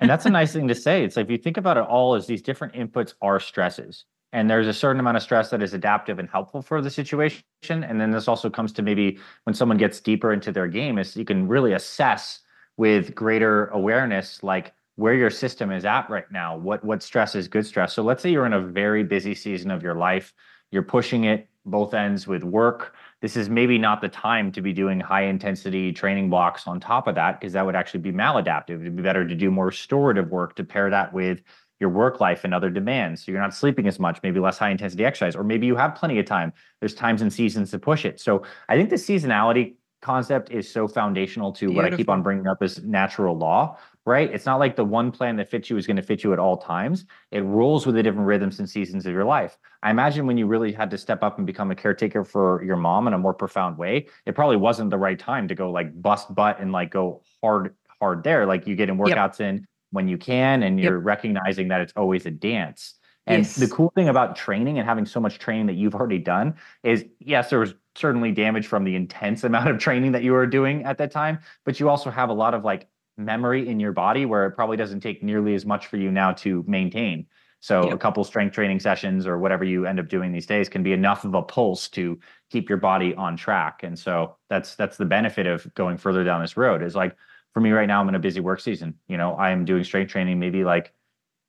[0.00, 1.02] and that's a nice thing to say.
[1.02, 4.04] It's like if you think about it all as these different inputs are stresses.
[4.32, 7.42] And there's a certain amount of stress that is adaptive and helpful for the situation.
[7.62, 11.16] And then this also comes to maybe when someone gets deeper into their game, is
[11.16, 12.40] you can really assess
[12.78, 16.56] with greater awareness, like where your system is at right now.
[16.56, 17.92] What what stress is good stress.
[17.92, 20.32] So let's say you're in a very busy season of your life,
[20.70, 22.94] you're pushing it both ends with work.
[23.20, 27.06] This is maybe not the time to be doing high intensity training blocks on top
[27.06, 28.80] of that, because that would actually be maladaptive.
[28.80, 31.40] It'd be better to do more restorative work to pair that with
[31.82, 33.26] your work life and other demands.
[33.26, 35.94] So you're not sleeping as much, maybe less high intensity exercise, or maybe you have
[35.94, 36.54] plenty of time.
[36.80, 38.20] There's times and seasons to push it.
[38.20, 42.48] So I think the seasonality concept is so foundational to what I keep on bringing
[42.48, 44.30] up as natural law, right?
[44.32, 46.40] It's not like the one plan that fits you is going to fit you at
[46.40, 47.04] all times.
[47.30, 49.58] It rolls with the different rhythms and seasons of your life.
[49.82, 52.76] I imagine when you really had to step up and become a caretaker for your
[52.76, 56.00] mom in a more profound way, it probably wasn't the right time to go like
[56.02, 58.44] bust butt and like go hard, hard there.
[58.44, 59.16] Like you getting Yep.
[59.16, 62.94] workouts in when you can and you're recognizing that it's always a dance.
[63.26, 66.54] And the cool thing about training and having so much training that you've already done
[66.82, 70.46] is yes, there was certainly damage from the intense amount of training that you were
[70.46, 73.92] doing at that time, but you also have a lot of like memory in your
[73.92, 77.26] body where it probably doesn't take nearly as much for you now to maintain.
[77.60, 80.82] So a couple strength training sessions or whatever you end up doing these days can
[80.82, 82.18] be enough of a pulse to
[82.50, 83.84] keep your body on track.
[83.84, 87.14] And so that's that's the benefit of going further down this road is like
[87.52, 88.94] for me right now I'm in a busy work season.
[89.08, 90.92] You know, I am doing strength training maybe like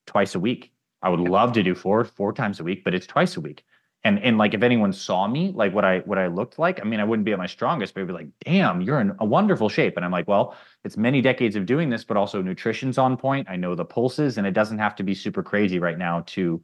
[0.08, 0.72] twice a week.
[1.01, 3.64] I would love to do four four times a week, but it's twice a week.
[4.04, 6.84] and and like if anyone saw me like what i what i looked like i
[6.84, 9.26] mean i wouldn't be at my strongest but it'd be like damn you're in a
[9.26, 12.97] wonderful shape and i'm like well it's many decades of doing this but also nutrition's
[12.97, 15.97] on point i know the pulses and it doesn't have to be super crazy right
[15.97, 16.62] now to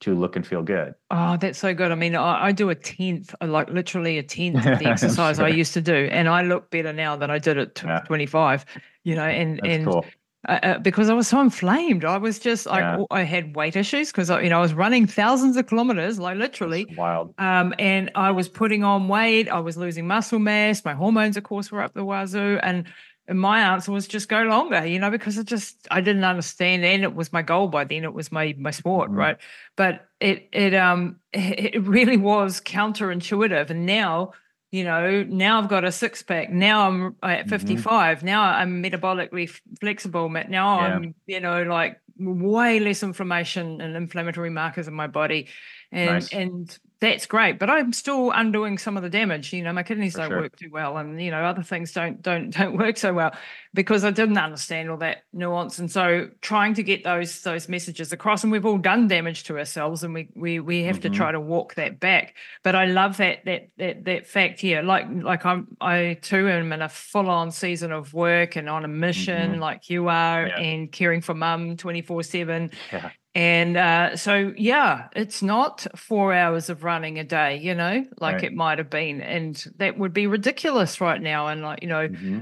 [0.00, 2.74] to look and feel good oh that's so good i mean i, I do a
[2.74, 5.46] tenth like literally a tenth of the exercise sure.
[5.46, 8.00] i used to do and i look better now than i did at yeah.
[8.00, 8.64] 25
[9.04, 10.04] you know and that's and cool.
[10.48, 12.02] Uh, uh, because I was so inflamed.
[12.02, 13.04] I was just like yeah.
[13.10, 16.86] I had weight issues because you know I was running thousands of kilometers, like literally
[16.86, 17.34] That's wild.
[17.36, 19.50] Um, and I was putting on weight.
[19.50, 20.82] I was losing muscle mass.
[20.82, 22.58] My hormones, of course, were up the wazoo.
[22.62, 22.86] And,
[23.30, 26.84] and my answer was just go longer, you know, because I just I didn't understand.
[26.84, 28.02] And it was my goal by then.
[28.02, 29.18] It was my my sport, mm-hmm.
[29.18, 29.36] right?
[29.76, 33.70] But it it um it really was counterintuitive.
[33.70, 34.32] And now
[34.72, 37.48] you know now i've got a six pack now i'm at mm-hmm.
[37.48, 38.26] 55 mm-hmm.
[38.26, 39.50] now i'm metabolically
[39.80, 40.94] flexible now yeah.
[40.94, 45.48] i'm you know like way less inflammation and inflammatory markers in my body
[45.90, 46.32] and nice.
[46.32, 50.12] and that's great but i'm still undoing some of the damage you know my kidneys
[50.12, 50.40] For don't sure.
[50.42, 53.32] work too well and you know other things don't don't don't work so well
[53.72, 58.12] because i didn't understand all that nuance and so trying to get those those messages
[58.12, 61.12] across and we've all done damage to ourselves and we we we have mm-hmm.
[61.12, 64.82] to try to walk that back but i love that that that that fact here
[64.82, 68.88] like like i'm i too am in a full-on season of work and on a
[68.88, 69.60] mission mm-hmm.
[69.60, 70.58] like you are yeah.
[70.58, 76.68] and caring for mum 24 7 yeah and uh, so, yeah, it's not four hours
[76.68, 78.44] of running a day, you know, like right.
[78.44, 79.20] it might have been.
[79.20, 81.46] And that would be ridiculous right now.
[81.46, 82.40] And, like, you know, mm-hmm.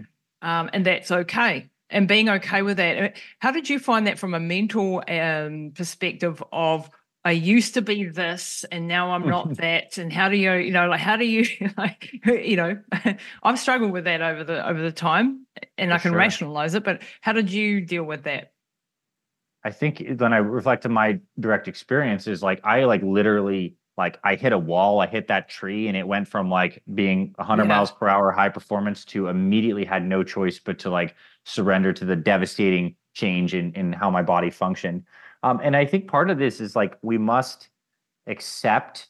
[0.49, 1.69] um, and that's okay.
[1.91, 3.03] And being okay with that.
[3.03, 3.09] Uh,
[3.41, 6.89] how did you find that from a mental um, perspective of,
[7.25, 9.99] I used to be this and now I'm not that.
[9.99, 11.45] And how do you, you know, like, how do you,
[11.77, 12.79] like, you know,
[13.43, 15.47] I've struggled with that over the, over the time
[15.77, 16.19] and For I can sure.
[16.19, 18.53] rationalize it, but how did you deal with that?
[19.65, 24.37] I think when I reflect on my direct experiences, like I like literally like I
[24.37, 27.69] hit a wall, I hit that tree, and it went from like being 100 yeah.
[27.69, 32.05] miles per hour high performance to immediately had no choice but to like surrender to
[32.05, 35.03] the devastating change in in how my body functioned.
[35.43, 37.69] Um, and I think part of this is like we must
[38.29, 39.09] accept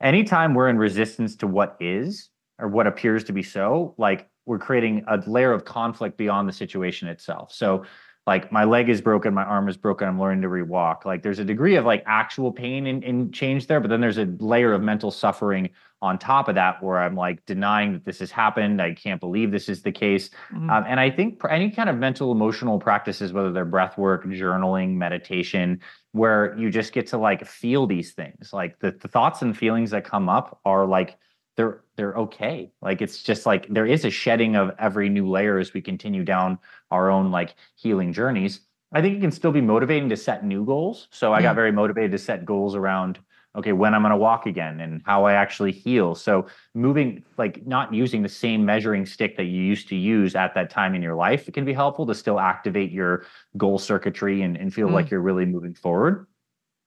[0.00, 4.58] anytime we're in resistance to what is or what appears to be so, like we're
[4.58, 7.52] creating a layer of conflict beyond the situation itself.
[7.52, 7.84] So
[8.26, 11.04] like my leg is broken, my arm is broken, I'm learning to rewalk.
[11.04, 14.18] Like there's a degree of like actual pain and, and change there, but then there's
[14.18, 15.70] a layer of mental suffering
[16.00, 18.80] on top of that where I'm like denying that this has happened.
[18.80, 20.30] I can't believe this is the case.
[20.52, 20.70] Mm-hmm.
[20.70, 24.96] Um, and I think any kind of mental emotional practices, whether they're breath work, journaling,
[24.96, 25.80] meditation,
[26.12, 29.90] where you just get to like feel these things, like the, the thoughts and feelings
[29.90, 31.18] that come up are like
[31.56, 32.72] they're they're okay.
[32.82, 36.24] Like it's just like there is a shedding of every new layer as we continue
[36.24, 36.58] down
[36.90, 38.60] our own like healing journeys.
[38.92, 41.08] I think it can still be motivating to set new goals.
[41.10, 41.56] So i got mm.
[41.56, 43.18] very motivated to set goals around
[43.56, 46.14] okay when i'm going to walk again and how i actually heal.
[46.14, 50.54] So moving like not using the same measuring stick that you used to use at
[50.54, 53.24] that time in your life it can be helpful to still activate your
[53.56, 54.92] goal circuitry and, and feel mm.
[54.92, 56.26] like you're really moving forward.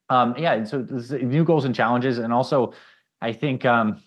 [0.10, 0.82] Um yeah and so
[1.22, 2.18] new goals and challenges.
[2.18, 2.74] And also
[3.22, 4.02] i think um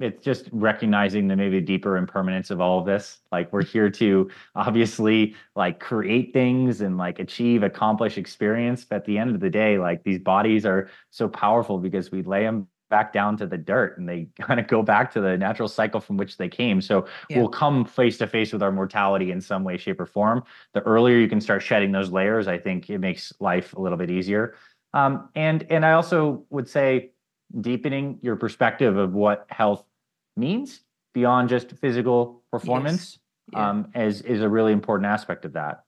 [0.00, 3.18] it's just recognizing the maybe deeper impermanence of all of this.
[3.30, 8.84] Like we're here to obviously like create things and like achieve accomplish experience.
[8.84, 12.22] But at the end of the day like these bodies are so powerful because we
[12.22, 15.36] lay them back down to the dirt and they kind of go back to the
[15.36, 16.80] natural cycle from which they came.
[16.80, 17.38] So yeah.
[17.38, 20.42] we'll come face to face with our mortality in some way shape or form.
[20.72, 23.98] The earlier you can start shedding those layers i think it makes life a little
[23.98, 24.54] bit easier.
[24.92, 27.12] Um, and and i also would say
[27.60, 29.84] deepening your perspective of what health
[30.36, 30.80] means
[31.14, 33.18] beyond just physical performance
[33.52, 33.58] yes.
[33.58, 33.70] yeah.
[33.70, 35.84] um, is is a really important aspect of that.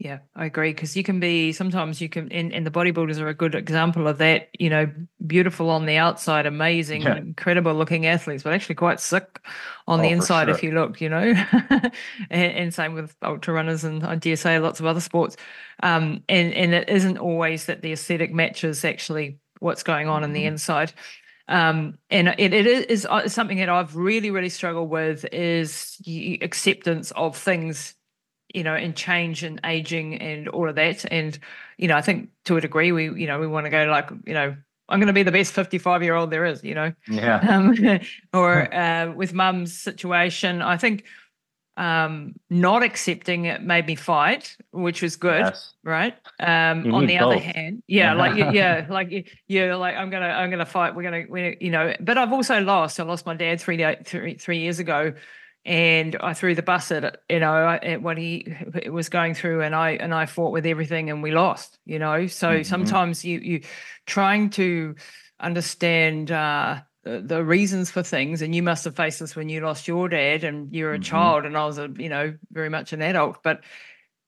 [0.00, 0.72] Yeah, I agree.
[0.72, 4.08] Because you can be sometimes you can, and, and the bodybuilders are a good example
[4.08, 4.48] of that.
[4.58, 4.92] You know,
[5.24, 7.16] beautiful on the outside, amazing, yeah.
[7.16, 9.40] incredible looking athletes, but actually quite sick
[9.86, 10.54] on oh, the inside sure.
[10.54, 11.00] if you look.
[11.00, 11.20] You know,
[11.70, 11.92] and,
[12.30, 15.36] and, same with ultra runners and I dare say lots of other sports.
[15.82, 20.24] Um, and and it isn't always that the aesthetic matches actually what's going on mm-hmm.
[20.24, 20.48] in the mm-hmm.
[20.48, 20.92] inside.
[21.48, 26.00] Um, and it, it is uh, something that I've really, really struggled with is
[26.42, 27.94] acceptance of things,
[28.54, 31.04] you know, and change and aging and all of that.
[31.12, 31.38] And,
[31.76, 34.10] you know, I think to a degree, we, you know, we want to go like,
[34.26, 34.56] you know,
[34.88, 36.92] I'm going to be the best 55 year old there is, you know.
[37.08, 37.38] Yeah.
[37.40, 37.74] Um,
[38.32, 41.04] or uh, with mum's situation, I think
[41.76, 45.74] um, not accepting it made me fight, which was good, yes.
[45.82, 46.14] right?
[46.38, 47.36] Um, on the both.
[47.36, 50.94] other hand, yeah, like yeah, like you're like I'm gonna I'm gonna fight.
[50.94, 53.00] We're gonna we you know, but I've also lost.
[53.00, 55.14] I lost my dad three three three years ago,
[55.64, 58.54] and I threw the bus at it, you know, at what he
[58.88, 62.26] was going through, and I and I fought with everything, and we lost, you know.
[62.26, 62.62] So mm-hmm.
[62.62, 63.62] sometimes you you
[64.06, 64.94] trying to
[65.40, 69.86] understand uh, the reasons for things, and you must have faced this when you lost
[69.86, 71.02] your dad, and you're a mm-hmm.
[71.02, 73.62] child, and I was a you know very much an adult, but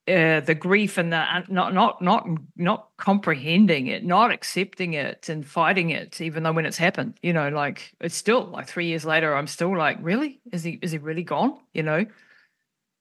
[0.08, 5.28] uh, the grief and the uh, not not not not comprehending it, not accepting it,
[5.28, 8.86] and fighting it, even though when it's happened, you know, like it's still like three
[8.86, 11.58] years later, I'm still like, really, is he is he really gone?
[11.72, 12.06] You know,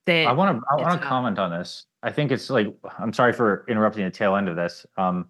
[0.08, 1.86] that I want to I want to comment on this.
[2.02, 2.68] I think it's like
[2.98, 4.86] I'm sorry for interrupting the tail end of this.
[4.98, 5.30] Um,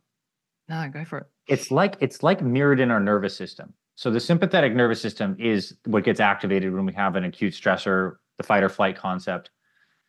[0.70, 1.26] no, go for it.
[1.48, 3.74] It's like it's like mirrored in our nervous system.
[3.96, 8.16] So the sympathetic nervous system is what gets activated when we have an acute stressor,
[8.38, 9.50] the fight or flight concept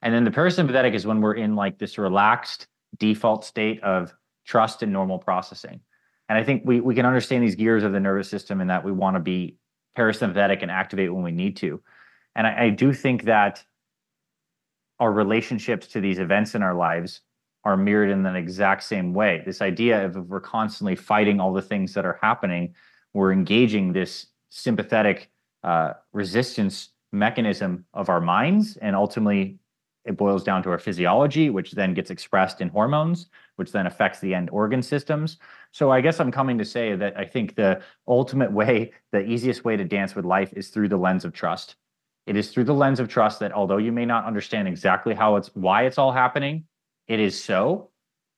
[0.03, 2.67] and then the parasympathetic is when we're in like this relaxed
[2.99, 4.15] default state of
[4.45, 5.81] trust and normal processing.
[6.29, 8.85] And I think we we can understand these gears of the nervous system and that
[8.85, 9.57] we want to be
[9.97, 11.83] parasympathetic and activate when we need to.
[12.35, 13.65] And I, I do think that
[14.99, 17.21] our relationships to these events in our lives
[17.65, 19.43] are mirrored in that exact same way.
[19.45, 22.75] This idea of we're constantly fighting all the things that are happening,
[23.17, 25.31] we're engaging this sympathetic
[25.65, 29.59] uh, resistance mechanism of our minds and ultimately
[30.05, 34.21] it boils down to our physiology, which then gets expressed in hormones, which then affects
[34.21, 35.39] the end organ systems.
[35.73, 39.65] So I guess I'm coming to say that I think the ultimate way, the easiest
[39.65, 41.77] way to dance with life is through the lens of trust.
[42.27, 45.37] It is through the lens of trust that although you may not understand exactly how
[45.37, 46.65] it's why it's all happening,
[47.09, 47.91] it is so.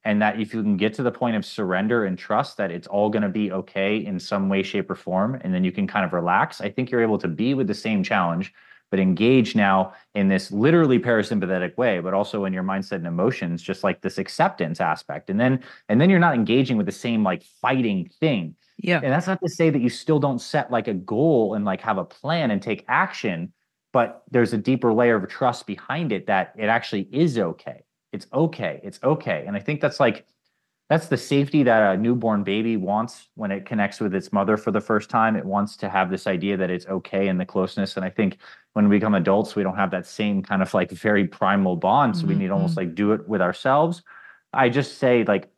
[0.04, 2.86] And that if you can get to the point of surrender and trust that it's
[2.86, 5.86] all going to be okay in some way, shape, or form, and then you can
[5.86, 8.54] kind of relax, I think you're able to be with the same challenge
[8.90, 13.62] but engage now in this literally parasympathetic way but also in your mindset and emotions
[13.62, 15.30] just like this acceptance aspect.
[15.30, 18.54] And then and then you're not engaging with the same like fighting thing.
[18.78, 19.00] Yeah.
[19.02, 21.80] And that's not to say that you still don't set like a goal and like
[21.80, 23.52] have a plan and take action
[23.92, 27.82] but there's a deeper layer of trust behind it that it actually is okay
[28.12, 30.26] it's okay it's okay and i think that's like
[30.88, 34.70] that's the safety that a newborn baby wants when it connects with its mother for
[34.70, 35.36] the first time.
[35.36, 37.96] It wants to have this idea that it's okay and the closeness.
[37.96, 38.38] And I think
[38.72, 42.16] when we become adults, we don't have that same kind of like very primal bond.
[42.16, 42.28] So mm-hmm.
[42.30, 42.88] we need almost mm-hmm.
[42.88, 44.02] like do it with ourselves.
[44.54, 45.50] I just say like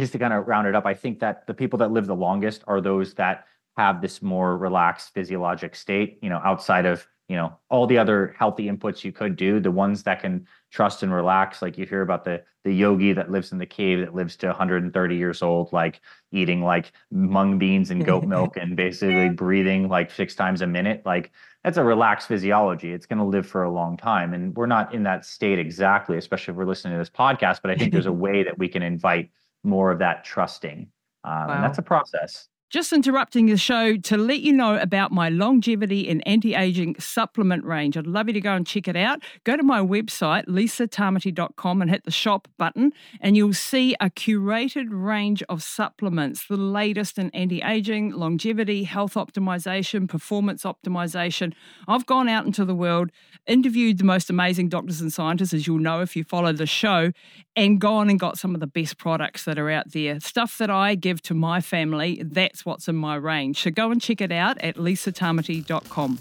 [0.00, 2.16] just to kind of round it up, I think that the people that live the
[2.16, 3.44] longest are those that
[3.76, 8.36] have this more relaxed physiologic state, you know, outside of you know all the other
[8.38, 12.02] healthy inputs you could do the ones that can trust and relax like you hear
[12.02, 15.72] about the the yogi that lives in the cave that lives to 130 years old
[15.72, 20.66] like eating like mung beans and goat milk and basically breathing like six times a
[20.66, 21.32] minute like
[21.64, 22.92] that's a relaxed physiology.
[22.92, 24.34] It's going to live for a long time.
[24.34, 27.70] And we're not in that state exactly especially if we're listening to this podcast but
[27.70, 29.30] i think there's a way that we can invite
[29.64, 30.88] more of that trusting.
[31.24, 31.54] Um, wow.
[31.54, 36.08] and that's a process just interrupting the show to let you know about my longevity
[36.08, 37.98] and anti aging supplement range.
[37.98, 39.22] I'd love you to go and check it out.
[39.44, 44.86] Go to my website, lisatamati.com, and hit the shop button, and you'll see a curated
[44.88, 51.52] range of supplements, the latest in anti aging, longevity, health optimization, performance optimization.
[51.86, 53.10] I've gone out into the world,
[53.46, 57.12] interviewed the most amazing doctors and scientists, as you'll know if you follow the show,
[57.54, 60.18] and gone and got some of the best products that are out there.
[60.20, 62.22] Stuff that I give to my family.
[62.24, 63.62] That's what's in my range.
[63.62, 66.18] So go and check it out at lisatamati.com.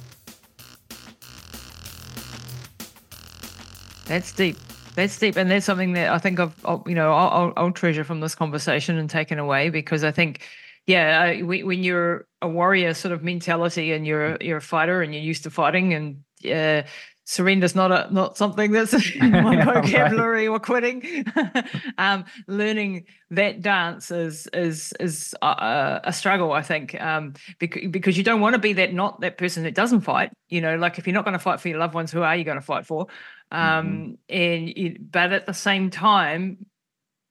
[4.06, 4.58] That's deep.
[4.94, 6.54] That's deep, and that's something that I think I've,
[6.86, 10.42] you know, I'll, I'll treasure from this conversation and taken away because I think,
[10.86, 15.24] yeah, when you're a warrior sort of mentality and you're you're a fighter and you're
[15.24, 16.86] used to fighting and uh,
[17.26, 20.54] surrender's not a not something that's in my vocabulary right.
[20.54, 21.26] or quitting.
[21.98, 28.18] um, learning that dance is is is a, a struggle, I think, um, because because
[28.18, 30.32] you don't want to be that not that person that doesn't fight.
[30.50, 32.36] You know, like if you're not going to fight for your loved ones, who are
[32.36, 33.08] you going to fight for?
[33.52, 34.14] Um, mm-hmm.
[34.30, 36.66] And you, but at the same time,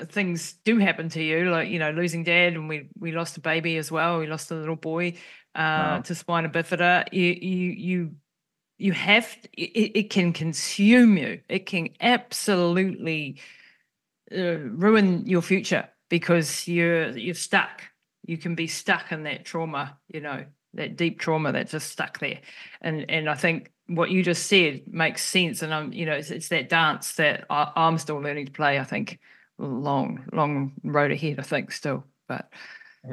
[0.01, 3.41] things do happen to you, like you know, losing dad, and we we lost a
[3.41, 4.19] baby as well.
[4.19, 5.15] We lost a little boy
[5.55, 6.01] uh, wow.
[6.05, 7.13] to spina bifida.
[7.13, 8.11] You you you
[8.81, 11.41] you have it, it can consume you.
[11.49, 13.41] It can absolutely
[14.33, 17.83] uh, ruin your future because you're you're stuck.
[18.25, 22.19] You can be stuck in that trauma you know that deep trauma that's just stuck
[22.21, 22.41] there.
[22.81, 25.63] And and i think what you just said makes sense.
[25.63, 28.79] And i'm you know it's, it's that dance that I, i'm still learning to play
[28.79, 29.19] i think.
[29.59, 32.05] Long long road ahead i think still.
[32.29, 32.51] But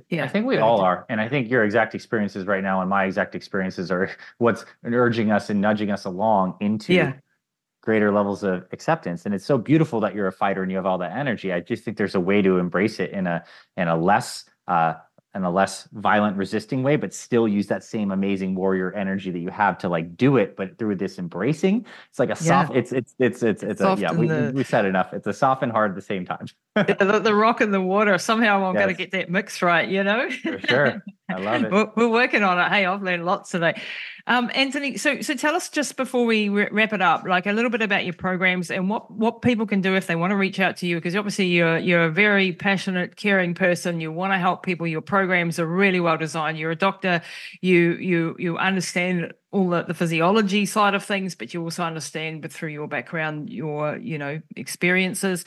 [0.09, 1.05] yeah, I think we all are.
[1.09, 5.31] And I think your exact experiences right now and my exact experiences are what's urging
[5.31, 7.13] us and nudging us along into yeah.
[7.81, 9.25] greater levels of acceptance.
[9.25, 11.53] And it's so beautiful that you're a fighter and you have all that energy.
[11.53, 13.43] I just think there's a way to embrace it in a
[13.77, 14.95] in a less uh
[15.37, 19.39] in a less violent, resisting way, but still use that same amazing warrior energy that
[19.39, 21.85] you have to like do it, but through this embracing.
[22.09, 22.73] It's like a soft.
[22.73, 22.79] Yeah.
[22.79, 24.11] It's it's it's it's it's, a yeah.
[24.11, 25.13] We, the, we said enough.
[25.13, 26.47] It's a soft and hard at the same time.
[26.75, 28.17] the, the, rock and the water.
[28.17, 28.83] Somehow I'm yes.
[28.83, 29.87] going to get that mix right.
[29.87, 30.29] You know.
[30.29, 31.03] For sure.
[31.29, 31.71] I love it.
[31.71, 32.69] We're, we're, working on it.
[32.69, 33.79] Hey, I've learned lots today.
[34.29, 37.71] Um, Anthony, so so tell us just before we wrap it up, like a little
[37.71, 40.59] bit about your programs and what what people can do if they want to reach
[40.59, 44.01] out to you, because obviously you're you're a very passionate, caring person.
[44.01, 44.85] You want to help people.
[44.85, 46.59] Your programs are really well designed.
[46.59, 47.21] You're a doctor.
[47.61, 52.41] You you you understand all the, the physiology side of things, but you also understand,
[52.41, 55.45] but through your background, your you know experiences.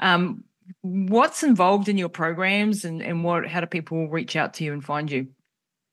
[0.00, 0.44] Um,
[0.80, 4.72] what's involved in your programs, and and what how do people reach out to you
[4.72, 5.28] and find you?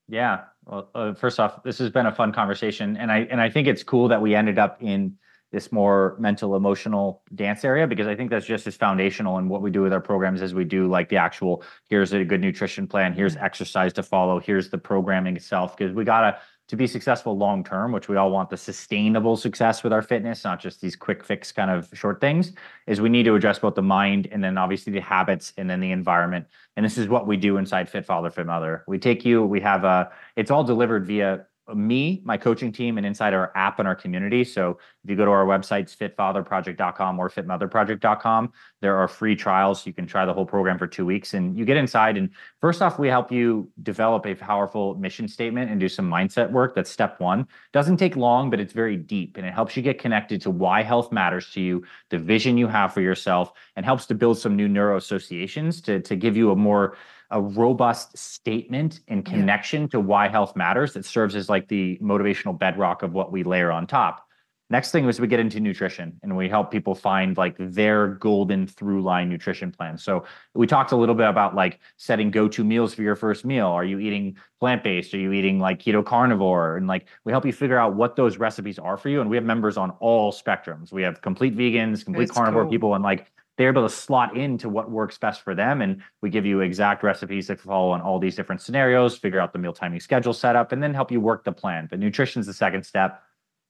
[0.07, 3.49] Yeah, well, uh, first off, this has been a fun conversation, and I and I
[3.49, 5.17] think it's cool that we ended up in
[5.51, 9.63] this more mental emotional dance area because I think that's just as foundational in what
[9.63, 12.85] we do with our programs as we do like the actual here's a good nutrition
[12.85, 13.45] plan, here's mm-hmm.
[13.45, 16.37] exercise to follow, here's the programming itself because we gotta
[16.69, 20.43] to be successful long term, which we all want the sustainable success with our fitness,
[20.43, 22.53] not just these quick fix kind of short things,
[22.85, 25.79] is we need to address both the mind and then obviously the habits and then
[25.79, 26.45] the environment.
[26.75, 28.83] And this is what we do inside Fit Father, Fit Mother.
[28.87, 33.05] We take you, we have a, it's all delivered via me, my coaching team, and
[33.05, 34.43] inside our app and our community.
[34.43, 38.51] So if you go to our websites, fitfatherproject.com or fitmotherproject.com,
[38.81, 39.85] there are free trials.
[39.85, 42.17] You can try the whole program for two weeks and you get inside.
[42.17, 42.29] And
[42.61, 46.75] first off, we help you develop a powerful mission statement and do some mindset work.
[46.75, 47.47] That's step one.
[47.73, 50.83] Doesn't take long, but it's very deep and it helps you get connected to why
[50.83, 54.55] health matters to you, the vision you have for yourself, and helps to build some
[54.55, 56.97] new neuroassociations to, to give you a more
[57.31, 59.87] a robust statement and connection yeah.
[59.89, 63.71] to why health matters that serves as like the motivational bedrock of what we layer
[63.71, 64.25] on top.
[64.71, 68.67] Next thing is we get into nutrition and we help people find like their golden
[68.67, 69.97] through line nutrition plan.
[69.97, 73.65] So we talked a little bit about like setting go-to meals for your first meal.
[73.65, 75.11] Are you eating plant-based?
[75.15, 76.77] Are you eating like keto carnivore?
[76.77, 79.21] And like we help you figure out what those recipes are for you.
[79.21, 80.91] And we have members on all spectrums.
[80.91, 82.71] We have complete vegans, complete That's carnivore cool.
[82.71, 85.81] people, and like they're able to slot into what works best for them.
[85.81, 89.51] And we give you exact recipes that follow on all these different scenarios, figure out
[89.51, 91.85] the meal timing schedule setup, and then help you work the plan.
[91.89, 93.21] But nutrition's the second step.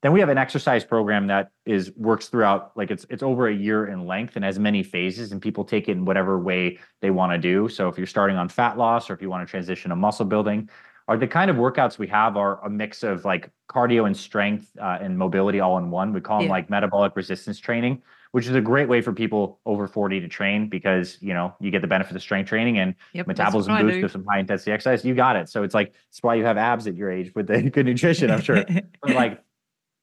[0.04, 3.54] Then we have an exercise program that is works throughout, like it's it's over a
[3.54, 7.10] year in length and has many phases, and people take it in whatever way they
[7.10, 7.68] want to do.
[7.68, 10.24] So if you're starting on fat loss or if you want to transition to muscle
[10.24, 10.70] building,
[11.08, 14.70] are the kind of workouts we have are a mix of like cardio and strength
[14.80, 16.14] uh, and mobility all in one.
[16.14, 16.52] We call them yeah.
[16.52, 20.70] like metabolic resistance training which is a great way for people over 40 to train
[20.70, 24.12] because you know you get the benefit of strength training and yep, metabolism boost with
[24.12, 25.04] some high intensity exercise.
[25.04, 25.50] You got it.
[25.50, 28.30] So it's like that's why you have abs at your age with the good nutrition,
[28.32, 28.64] I'm sure.
[29.02, 29.44] but like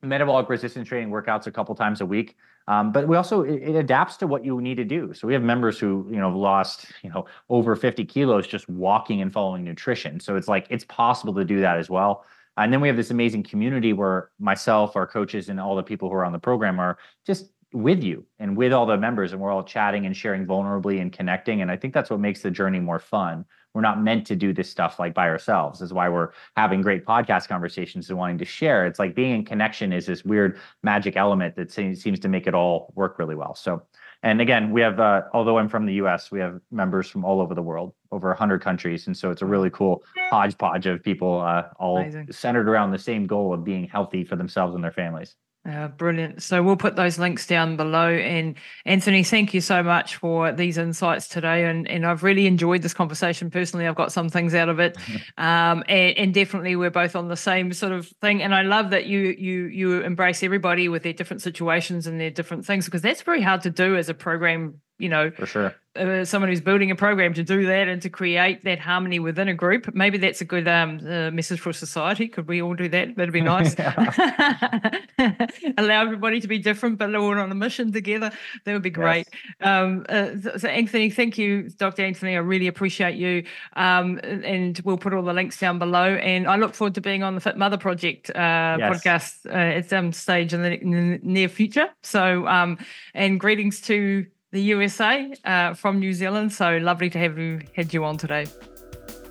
[0.02, 2.36] metabolic resistance training workouts a couple times a week.
[2.68, 5.14] Um, but we also it, it, adapts to what you need to do.
[5.14, 9.20] So we have members who you know lost you know over 50 kilos just walking
[9.20, 10.18] and following nutrition.
[10.18, 12.24] So it's like it's possible to do that as well.
[12.58, 16.08] And then we have this amazing community where myself, our coaches, and all the people
[16.08, 16.96] who are on the program are
[17.26, 21.00] just with you and with all the members and we're all chatting and sharing vulnerably
[21.00, 23.44] and connecting and i think that's what makes the journey more fun.
[23.74, 26.80] We're not meant to do this stuff like by ourselves this is why we're having
[26.80, 28.86] great podcast conversations and wanting to share.
[28.86, 32.54] It's like being in connection is this weird magic element that seems to make it
[32.54, 33.54] all work really well.
[33.54, 33.82] So
[34.22, 37.40] and again we have uh, although i'm from the us we have members from all
[37.40, 41.40] over the world over 100 countries and so it's a really cool hodgepodge of people
[41.40, 42.32] uh, all Amazing.
[42.32, 45.36] centered around the same goal of being healthy for themselves and their families
[45.68, 46.42] uh, brilliant.
[46.42, 48.08] So we'll put those links down below.
[48.08, 48.54] And
[48.84, 51.64] Anthony, thank you so much for these insights today.
[51.64, 53.86] And and I've really enjoyed this conversation personally.
[53.86, 54.96] I've got some things out of it,
[55.38, 58.42] um, and, and definitely we're both on the same sort of thing.
[58.42, 62.30] And I love that you you you embrace everybody with their different situations and their
[62.30, 65.74] different things because that's very hard to do as a program you know, for sure.
[65.96, 69.48] Uh, someone who's building a program to do that and to create that harmony within
[69.48, 69.94] a group.
[69.94, 72.28] Maybe that's a good um, uh, message for society.
[72.28, 73.16] Could we all do that?
[73.16, 73.74] That'd be nice.
[75.78, 78.30] Allow everybody to be different, but all on a mission together.
[78.64, 79.28] That would be great.
[79.60, 79.66] Yes.
[79.66, 82.04] Um, uh, so, Anthony, thank you, Dr.
[82.04, 82.36] Anthony.
[82.36, 83.44] I really appreciate you.
[83.74, 86.16] Um, and we'll put all the links down below.
[86.16, 88.92] And I look forward to being on the Fit Mother Project uh, yes.
[88.92, 91.88] podcast uh, at some stage in the, in the near future.
[92.02, 92.78] So, um,
[93.14, 94.26] and greetings to
[94.56, 96.52] the USA uh, from New Zealand.
[96.52, 98.46] So lovely to have you had you on today.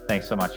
[0.07, 0.55] Thanks so much.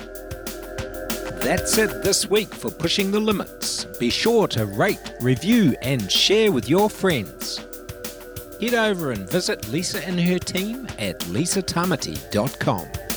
[1.43, 3.87] That's it this week for Pushing the Limits.
[3.99, 7.65] Be sure to rate, review, and share with your friends.
[8.61, 13.08] Head over and visit Lisa and her team at lisatamati.com.